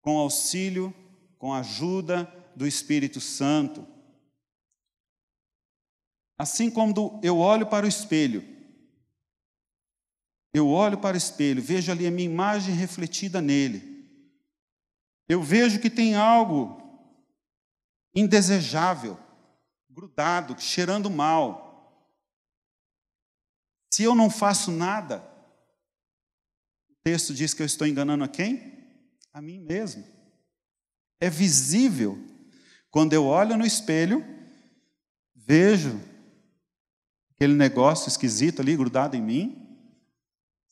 com 0.00 0.18
auxílio, 0.18 0.94
com 1.36 1.52
ajuda 1.52 2.32
do 2.54 2.66
Espírito 2.66 3.20
Santo. 3.20 3.86
Assim 6.38 6.70
como 6.70 7.18
eu 7.22 7.38
olho 7.38 7.66
para 7.66 7.86
o 7.86 7.88
espelho, 7.88 8.57
eu 10.58 10.68
olho 10.68 10.98
para 10.98 11.14
o 11.14 11.18
espelho, 11.18 11.62
vejo 11.62 11.90
ali 11.90 12.06
a 12.06 12.10
minha 12.10 12.28
imagem 12.28 12.74
refletida 12.74 13.40
nele. 13.40 14.06
Eu 15.28 15.42
vejo 15.42 15.80
que 15.80 15.90
tem 15.90 16.14
algo 16.14 16.82
indesejável, 18.14 19.18
grudado, 19.90 20.58
cheirando 20.60 21.10
mal. 21.10 22.08
Se 23.92 24.02
eu 24.02 24.14
não 24.14 24.30
faço 24.30 24.70
nada, 24.70 25.22
o 26.88 26.94
texto 27.02 27.34
diz 27.34 27.52
que 27.52 27.62
eu 27.62 27.66
estou 27.66 27.86
enganando 27.86 28.24
a 28.24 28.28
quem? 28.28 28.86
A 29.32 29.42
mim 29.42 29.58
mesmo. 29.60 30.04
É 31.20 31.28
visível 31.28 32.18
quando 32.90 33.12
eu 33.12 33.26
olho 33.26 33.56
no 33.56 33.66
espelho, 33.66 34.24
vejo 35.34 36.00
aquele 37.30 37.54
negócio 37.54 38.08
esquisito 38.08 38.60
ali 38.60 38.76
grudado 38.76 39.16
em 39.16 39.22
mim. 39.22 39.57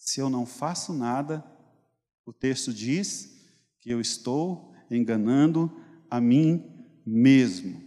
Se 0.07 0.21
eu 0.21 0.31
não 0.31 0.47
faço 0.47 0.93
nada, 0.93 1.45
o 2.25 2.33
texto 2.33 2.73
diz 2.73 3.45
que 3.81 3.91
eu 3.91 4.01
estou 4.01 4.73
enganando 4.91 5.71
a 6.09 6.21
mim 6.21 6.65
mesmo. 7.05 7.85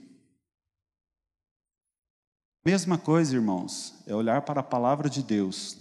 Mesma 2.66 2.98
coisa, 2.98 3.36
irmãos, 3.36 4.04
é 4.06 4.14
olhar 4.14 4.42
para 4.42 4.60
a 4.60 4.64
palavra 4.64 5.10
de 5.10 5.24
Deus, 5.24 5.78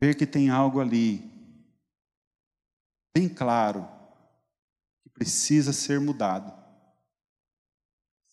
ver 0.00 0.14
que 0.16 0.26
tem 0.26 0.50
algo 0.50 0.78
ali, 0.78 1.32
bem 3.16 3.28
claro, 3.28 3.88
precisa 5.14 5.72
ser 5.72 5.98
mudado. 5.98 6.52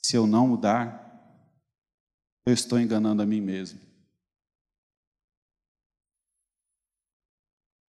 Se 0.01 0.15
eu 0.15 0.27
não 0.27 0.47
mudar, 0.47 1.07
eu 2.45 2.53
estou 2.53 2.79
enganando 2.79 3.21
a 3.21 3.25
mim 3.25 3.41
mesmo. 3.41 3.88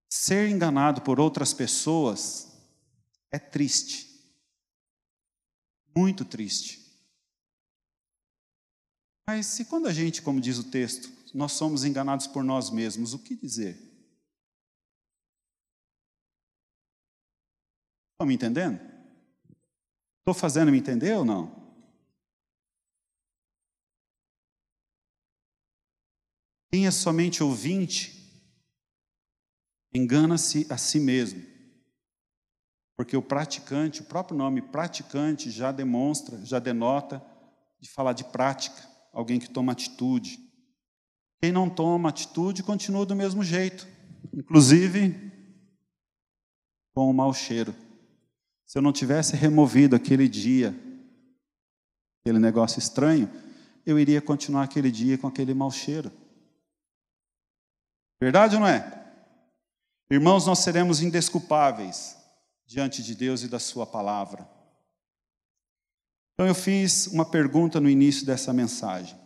Ser 0.09 0.49
enganado 0.49 1.01
por 1.01 1.19
outras 1.19 1.53
pessoas 1.53 2.51
é 3.31 3.37
triste. 3.37 4.09
Muito 5.95 6.25
triste. 6.25 6.79
Mas 9.27 9.45
se 9.45 9.65
quando 9.65 9.87
a 9.87 9.93
gente, 9.93 10.23
como 10.23 10.41
diz 10.41 10.57
o 10.57 10.71
texto, 10.71 11.11
nós 11.35 11.51
somos 11.51 11.83
enganados 11.83 12.25
por 12.25 12.43
nós 12.43 12.71
mesmos, 12.71 13.13
o 13.13 13.19
que 13.19 13.35
dizer? 13.35 13.77
Estão 18.11 18.25
me 18.25 18.33
entendendo? 18.33 18.79
Estou 20.19 20.33
fazendo 20.33 20.71
me 20.71 20.79
entender 20.79 21.15
ou 21.15 21.23
não? 21.23 21.57
Quem 26.71 26.85
é 26.85 26.91
somente 26.91 27.41
ouvinte, 27.43 28.18
engana-se 29.93 30.67
a 30.69 30.77
si 30.77 30.99
mesmo. 30.99 31.41
Porque 32.95 33.15
o 33.15 33.21
praticante, 33.21 34.01
o 34.01 34.05
próprio 34.05 34.37
nome 34.37 34.61
praticante 34.61 35.49
já 35.49 35.71
demonstra, 35.71 36.43
já 36.45 36.59
denota 36.59 37.23
de 37.79 37.89
falar 37.89 38.13
de 38.13 38.25
prática, 38.25 38.81
alguém 39.13 39.39
que 39.39 39.49
toma 39.49 39.71
atitude. 39.71 40.37
Quem 41.41 41.51
não 41.51 41.69
toma 41.69 42.09
atitude 42.09 42.61
continua 42.61 43.05
do 43.05 43.15
mesmo 43.15 43.43
jeito, 43.43 43.87
inclusive 44.33 45.31
com 46.93 47.09
o 47.09 47.13
mau 47.13 47.33
cheiro. 47.33 47.73
Se 48.65 48.77
eu 48.77 48.81
não 48.81 48.91
tivesse 48.91 49.35
removido 49.35 49.95
aquele 49.95 50.27
dia, 50.27 50.75
aquele 52.21 52.37
negócio 52.37 52.79
estranho, 52.79 53.31
eu 53.85 53.97
iria 53.97 54.21
continuar 54.21 54.63
aquele 54.63 54.91
dia 54.91 55.17
com 55.17 55.27
aquele 55.27 55.53
mau 55.53 55.71
cheiro. 55.71 56.11
Verdade 58.21 58.55
ou 58.55 58.61
não 58.61 58.67
é? 58.67 58.98
Irmãos, 60.11 60.47
nós 60.47 60.59
seremos 60.59 61.01
indesculpáveis 61.01 62.17
diante 62.65 63.03
de 63.03 63.13
Deus 63.13 63.43
e 63.43 63.47
da 63.47 63.59
Sua 63.59 63.85
palavra. 63.85 64.49
Então 66.33 66.47
eu 66.47 66.55
fiz 66.55 67.07
uma 67.07 67.29
pergunta 67.29 67.79
no 67.79 67.89
início 67.89 68.25
dessa 68.25 68.51
mensagem. 68.51 69.19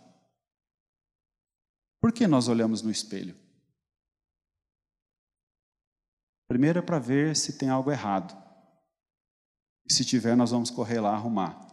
Por 2.02 2.12
que 2.12 2.28
nós 2.28 2.50
olhamos 2.50 2.82
no 2.82 2.92
espelho? 2.92 3.36
Primeiro 6.48 6.80
é 6.80 6.82
para 6.82 7.00
ver 7.00 7.36
se 7.36 7.54
tem 7.54 7.70
algo 7.70 7.90
errado. 7.90 8.36
E 9.86 9.94
se 9.94 10.04
tiver, 10.04 10.36
nós 10.36 10.52
vamos 10.52 10.70
correr 10.70 11.00
lá 11.00 11.14
arrumar. 11.14 11.66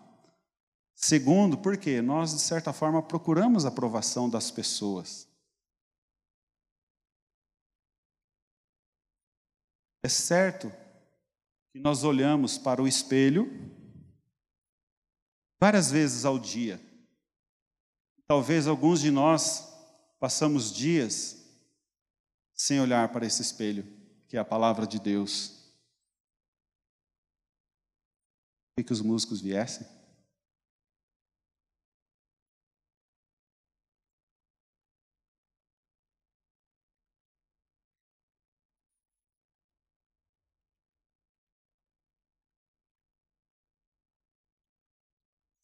Segundo, 0.94 1.58
porque 1.58 2.00
nós, 2.02 2.32
de 2.32 2.40
certa 2.40 2.72
forma, 2.72 3.02
procuramos 3.02 3.64
a 3.64 3.68
aprovação 3.68 4.28
das 4.28 4.50
pessoas. 4.50 5.29
É 10.02 10.08
certo 10.08 10.72
que 11.72 11.78
nós 11.78 12.04
olhamos 12.04 12.56
para 12.58 12.82
o 12.82 12.88
espelho 12.88 13.48
várias 15.60 15.90
vezes 15.90 16.24
ao 16.24 16.38
dia. 16.38 16.80
Talvez 18.26 18.66
alguns 18.66 19.00
de 19.00 19.10
nós 19.10 19.68
passamos 20.18 20.72
dias 20.72 21.36
sem 22.54 22.80
olhar 22.80 23.10
para 23.12 23.26
esse 23.26 23.42
espelho, 23.42 23.84
que 24.28 24.36
é 24.36 24.40
a 24.40 24.44
palavra 24.44 24.86
de 24.86 24.98
Deus. 24.98 25.72
Queria 28.74 28.86
que 28.86 28.92
os 28.92 29.00
músicos 29.00 29.40
viessem. 29.40 29.86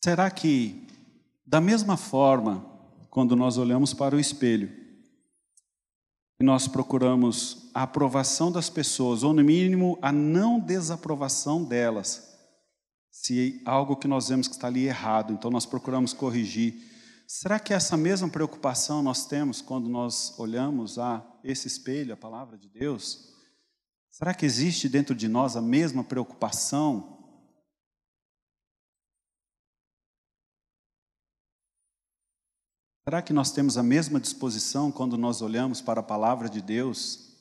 Será 0.07 0.31
que, 0.31 0.87
da 1.45 1.61
mesma 1.61 1.97
forma, 1.97 2.65
quando 3.11 3.35
nós 3.35 3.59
olhamos 3.59 3.93
para 3.93 4.15
o 4.15 4.21
espelho, 4.21 4.71
e 6.39 6.45
nós 6.45 6.69
procuramos 6.69 7.69
a 7.75 7.83
aprovação 7.83 8.53
das 8.53 8.71
pessoas, 8.71 9.25
ou 9.25 9.35
no 9.35 9.43
mínimo 9.43 9.99
a 10.01 10.13
não 10.13 10.61
desaprovação 10.61 11.65
delas, 11.65 12.23
se 13.11 13.61
algo 13.67 13.97
que 13.97 14.07
nós 14.07 14.29
vemos 14.29 14.47
que 14.47 14.55
está 14.55 14.69
ali 14.69 14.87
errado, 14.87 15.33
então 15.33 15.51
nós 15.51 15.67
procuramos 15.67 16.13
corrigir. 16.13 16.77
Será 17.27 17.59
que 17.59 17.75
essa 17.75 17.97
mesma 17.97 18.29
preocupação 18.29 19.03
nós 19.03 19.27
temos 19.27 19.61
quando 19.61 19.89
nós 19.89 20.39
olhamos 20.39 21.01
a 21.01 21.21
esse 21.43 21.67
espelho, 21.67 22.15
a 22.15 22.17
palavra 22.17 22.57
de 22.57 22.69
Deus? 22.69 23.35
Será 24.09 24.33
que 24.33 24.47
existe 24.47 24.89
dentro 24.89 25.17
de 25.17 25.27
nós 25.27 25.57
a 25.57 25.61
mesma 25.61 26.05
preocupação 26.05 27.16
Será 33.09 33.23
que 33.23 33.33
nós 33.33 33.53
temos 33.53 33.79
a 33.79 33.85
mesma 33.85 34.19
disposição 34.19 34.91
quando 34.91 35.17
nós 35.17 35.41
olhamos 35.41 35.81
para 35.81 36.01
a 36.01 36.03
palavra 36.03 36.49
de 36.49 36.61
Deus? 36.61 37.37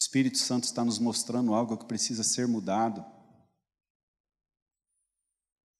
Espírito 0.00 0.38
Santo 0.38 0.64
está 0.64 0.82
nos 0.82 0.98
mostrando 0.98 1.52
algo 1.52 1.76
que 1.76 1.84
precisa 1.84 2.24
ser 2.24 2.48
mudado. 2.48 3.04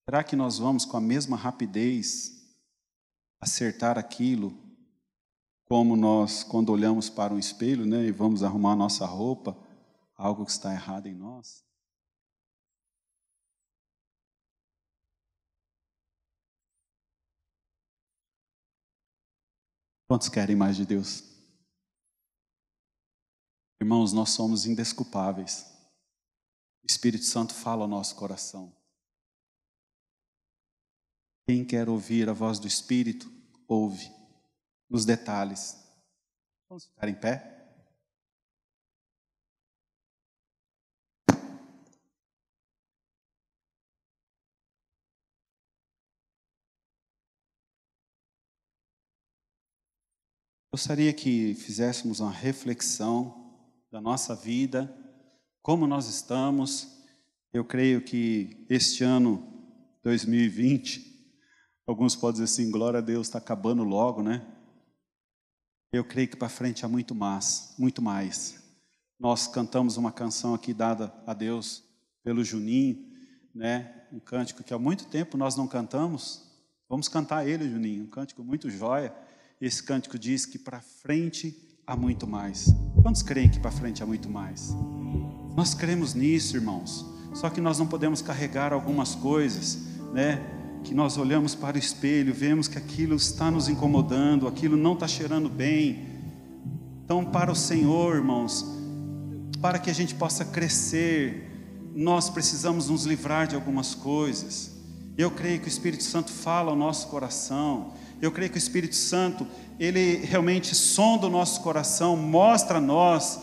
Será 0.05 0.23
que 0.23 0.37
nós 0.37 0.59
vamos 0.59 0.85
com 0.85 0.99
a 0.99 1.01
mesma 1.01 1.39
rapidez 1.39 2.55
acertar 3.41 3.97
aquilo 3.97 4.53
como 5.65 5.97
nós, 5.97 6.45
quando 6.45 6.71
olhamos 6.71 7.09
para 7.09 7.33
um 7.33 7.39
espelho 7.39 7.87
né, 7.87 8.05
e 8.05 8.13
vamos 8.13 8.43
arrumar 8.43 8.73
a 8.73 8.77
nossa 8.77 9.07
roupa, 9.07 9.57
algo 10.15 10.45
que 10.45 10.51
está 10.51 10.71
errado 10.75 11.07
em 11.07 11.15
nós? 11.15 11.65
Quantos 20.13 20.29
querem 20.29 20.55
mais 20.55 20.77
de 20.77 20.85
Deus? 20.85 21.25
Irmãos, 23.81 24.13
nós 24.13 24.29
somos 24.29 24.67
indesculpáveis. 24.67 25.65
O 26.83 26.87
Espírito 26.87 27.25
Santo 27.25 27.55
fala 27.55 27.85
ao 27.85 27.89
nosso 27.89 28.15
coração. 28.15 28.77
Quem 31.47 31.65
quer 31.65 31.89
ouvir 31.89 32.29
a 32.29 32.35
voz 32.35 32.59
do 32.59 32.67
Espírito, 32.67 33.27
ouve 33.67 34.07
nos 34.87 35.07
detalhes. 35.07 35.83
Vamos 36.69 36.85
ficar 36.85 37.09
em 37.09 37.19
pé? 37.19 37.62
Gostaria 50.75 51.13
que 51.13 51.53
fizéssemos 51.53 52.21
uma 52.21 52.31
reflexão 52.31 53.53
da 53.91 54.01
nossa 54.01 54.35
vida, 54.35 54.91
como 55.61 55.87
nós 55.87 56.09
estamos. 56.09 56.97
Eu 57.53 57.63
creio 57.63 58.01
que 58.01 58.65
este 58.71 59.05
ano 59.05 59.47
2020, 60.03 61.31
alguns 61.87 62.17
podem 62.17 62.41
dizer 62.41 62.45
assim, 62.45 62.71
glória 62.71 63.01
a 63.01 63.03
Deus, 63.03 63.27
está 63.27 63.37
acabando 63.37 63.85
logo, 63.85 64.23
né? 64.23 64.47
Eu 65.93 66.07
creio 66.07 66.29
que 66.29 66.37
para 66.37 66.49
frente 66.49 66.87
há 66.87 66.89
muito 66.89 67.15
mais, 67.15 67.75
muito 67.79 68.01
mais. 68.01 68.59
Nós 69.21 69.47
cantamos 69.47 69.99
uma 69.99 70.11
canção 70.11 70.55
aqui 70.55 70.73
dada 70.73 71.13
a 71.27 71.35
Deus 71.35 71.85
pelo 72.25 72.43
Juninho, 72.43 73.13
né? 73.55 74.07
Um 74.11 74.19
cântico 74.19 74.65
que 74.65 74.73
há 74.73 74.79
muito 74.79 75.05
tempo 75.09 75.37
nós 75.37 75.55
não 75.55 75.69
cantamos. 75.69 76.51
Vamos 76.89 77.09
cantar 77.09 77.47
ele, 77.47 77.69
Juninho, 77.69 78.05
um 78.05 78.09
cântico 78.09 78.43
muito 78.43 78.71
jóia. 78.71 79.15
Esse 79.63 79.81
cântico 79.81 80.19
diz 80.19 80.45
que 80.45 80.59
para 80.59 80.81
frente 80.81 81.57
há 81.87 81.95
muito 81.95 82.27
mais. 82.27 82.75
Quantos 83.01 83.23
creem 83.23 83.49
que 83.49 83.61
para 83.61 83.71
frente 83.71 84.03
há 84.03 84.07
muito 84.07 84.29
mais? 84.29 84.75
Nós 85.55 85.73
cremos 85.73 86.15
nisso, 86.15 86.57
irmãos. 86.57 87.07
Só 87.33 87.49
que 87.49 87.61
nós 87.61 87.79
não 87.79 87.87
podemos 87.87 88.21
carregar 88.21 88.73
algumas 88.73 89.15
coisas, 89.15 89.79
né? 90.13 90.43
Que 90.83 90.93
nós 90.93 91.17
olhamos 91.17 91.55
para 91.55 91.77
o 91.77 91.79
espelho, 91.79 92.35
vemos 92.35 92.67
que 92.67 92.77
aquilo 92.77 93.15
está 93.15 93.53
nos 93.53 93.69
incomodando, 93.69 94.49
aquilo 94.49 94.77
não 94.77 94.95
está 94.95 95.07
cheirando 95.07 95.49
bem. 95.49 96.09
Então, 97.05 97.25
para 97.25 97.53
o 97.53 97.55
Senhor, 97.55 98.17
irmãos, 98.17 98.67
para 99.61 99.79
que 99.79 99.91
a 99.91 99.95
gente 99.95 100.17
possa 100.17 100.45
crescer, 100.45 101.49
nós 101.95 102.29
precisamos 102.29 102.89
nos 102.89 103.05
livrar 103.05 103.47
de 103.47 103.55
algumas 103.55 103.95
coisas. 103.95 104.73
Eu 105.17 105.31
creio 105.31 105.61
que 105.61 105.67
o 105.67 105.69
Espírito 105.69 106.03
Santo 106.03 106.33
fala 106.33 106.73
ao 106.73 106.77
nosso 106.77 107.07
coração. 107.07 107.93
Eu 108.23 108.31
creio 108.31 108.49
que 108.49 108.57
o 108.57 108.59
Espírito 108.59 108.95
Santo, 108.95 109.45
ele 109.81 110.25
realmente 110.25 110.77
sonda 110.77 111.27
o 111.27 111.31
nosso 111.31 111.61
coração, 111.61 112.17
mostra 112.17 112.79
a 112.79 112.81
nós, 112.81 113.41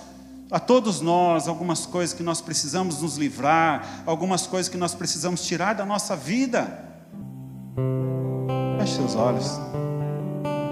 a 0.49 0.57
todos 0.57 1.01
nós, 1.01 1.49
algumas 1.49 1.85
coisas 1.85 2.15
que 2.15 2.23
nós 2.23 2.39
precisamos 2.39 3.01
nos 3.01 3.17
livrar, 3.17 4.03
algumas 4.05 4.47
coisas 4.47 4.69
que 4.69 4.77
nós 4.77 4.95
precisamos 4.95 5.45
tirar 5.45 5.73
da 5.73 5.85
nossa 5.85 6.15
vida. 6.15 6.81
Feche 8.79 8.95
seus 8.95 9.15
olhos. 9.15 9.51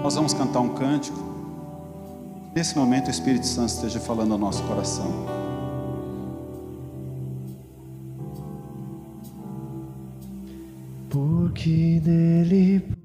Nós 0.02 0.14
vamos 0.14 0.32
cantar 0.32 0.60
um 0.60 0.70
cântico. 0.70 1.18
Nesse 2.54 2.78
momento 2.78 3.08
o 3.08 3.10
Espírito 3.10 3.46
Santo 3.46 3.74
esteja 3.74 4.00
falando 4.00 4.32
ao 4.32 4.38
nosso 4.38 4.62
coração. 4.62 5.12
Porque 11.10 12.00
dele 12.02 12.96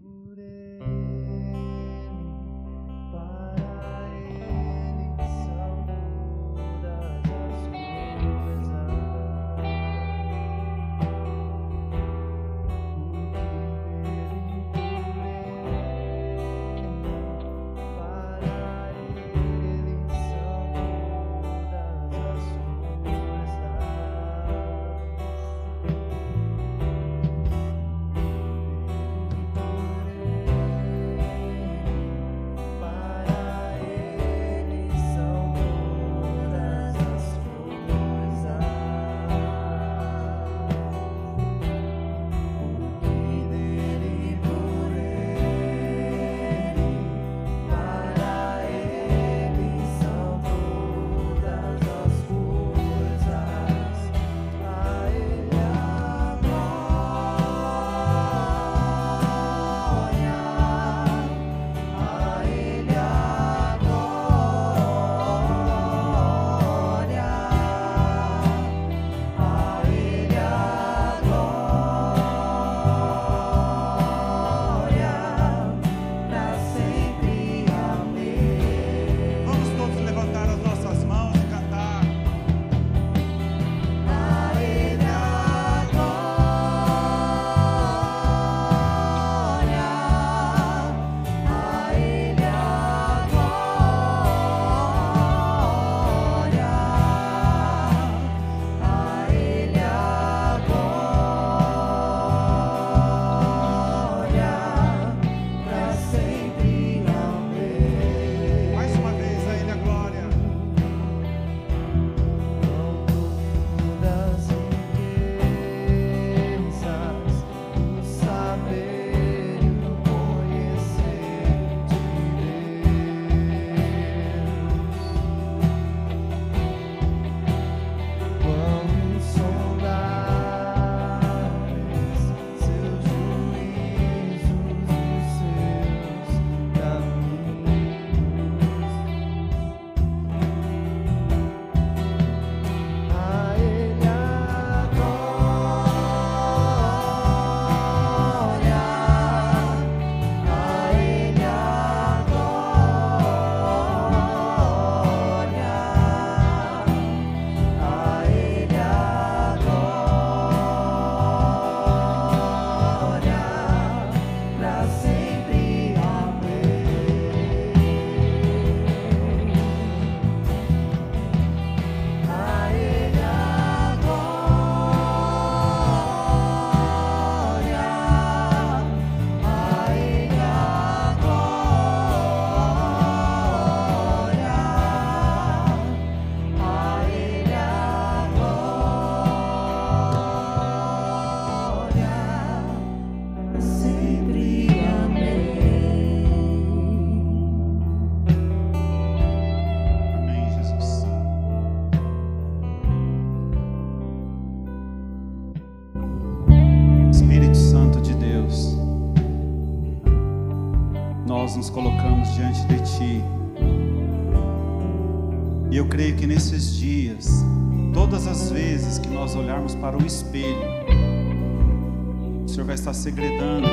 segredando 223.04 223.68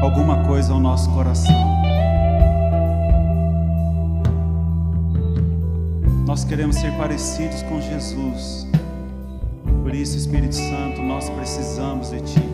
alguma 0.00 0.44
coisa 0.44 0.72
ao 0.72 0.78
nosso 0.78 1.10
coração. 1.10 1.56
Nós 6.24 6.44
queremos 6.44 6.76
ser 6.76 6.96
parecidos 6.96 7.62
com 7.62 7.80
Jesus. 7.80 8.68
Por 9.82 9.92
isso, 9.92 10.16
Espírito 10.16 10.54
Santo, 10.54 11.02
nós 11.02 11.28
precisamos 11.30 12.10
de 12.10 12.20
Ti. 12.20 12.48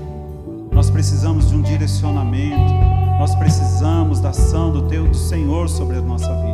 Nós 0.71 0.89
precisamos 0.89 1.51
de 1.51 1.55
um 1.55 1.61
direcionamento. 1.61 2.73
Nós 3.19 3.35
precisamos 3.35 4.21
da 4.21 4.31
ação 4.31 4.73
do 4.73 4.89
Teu 4.89 5.07
do 5.07 5.17
Senhor 5.17 5.69
sobre 5.69 5.99
a 5.99 6.01
nossa 6.01 6.35
vida. 6.37 6.52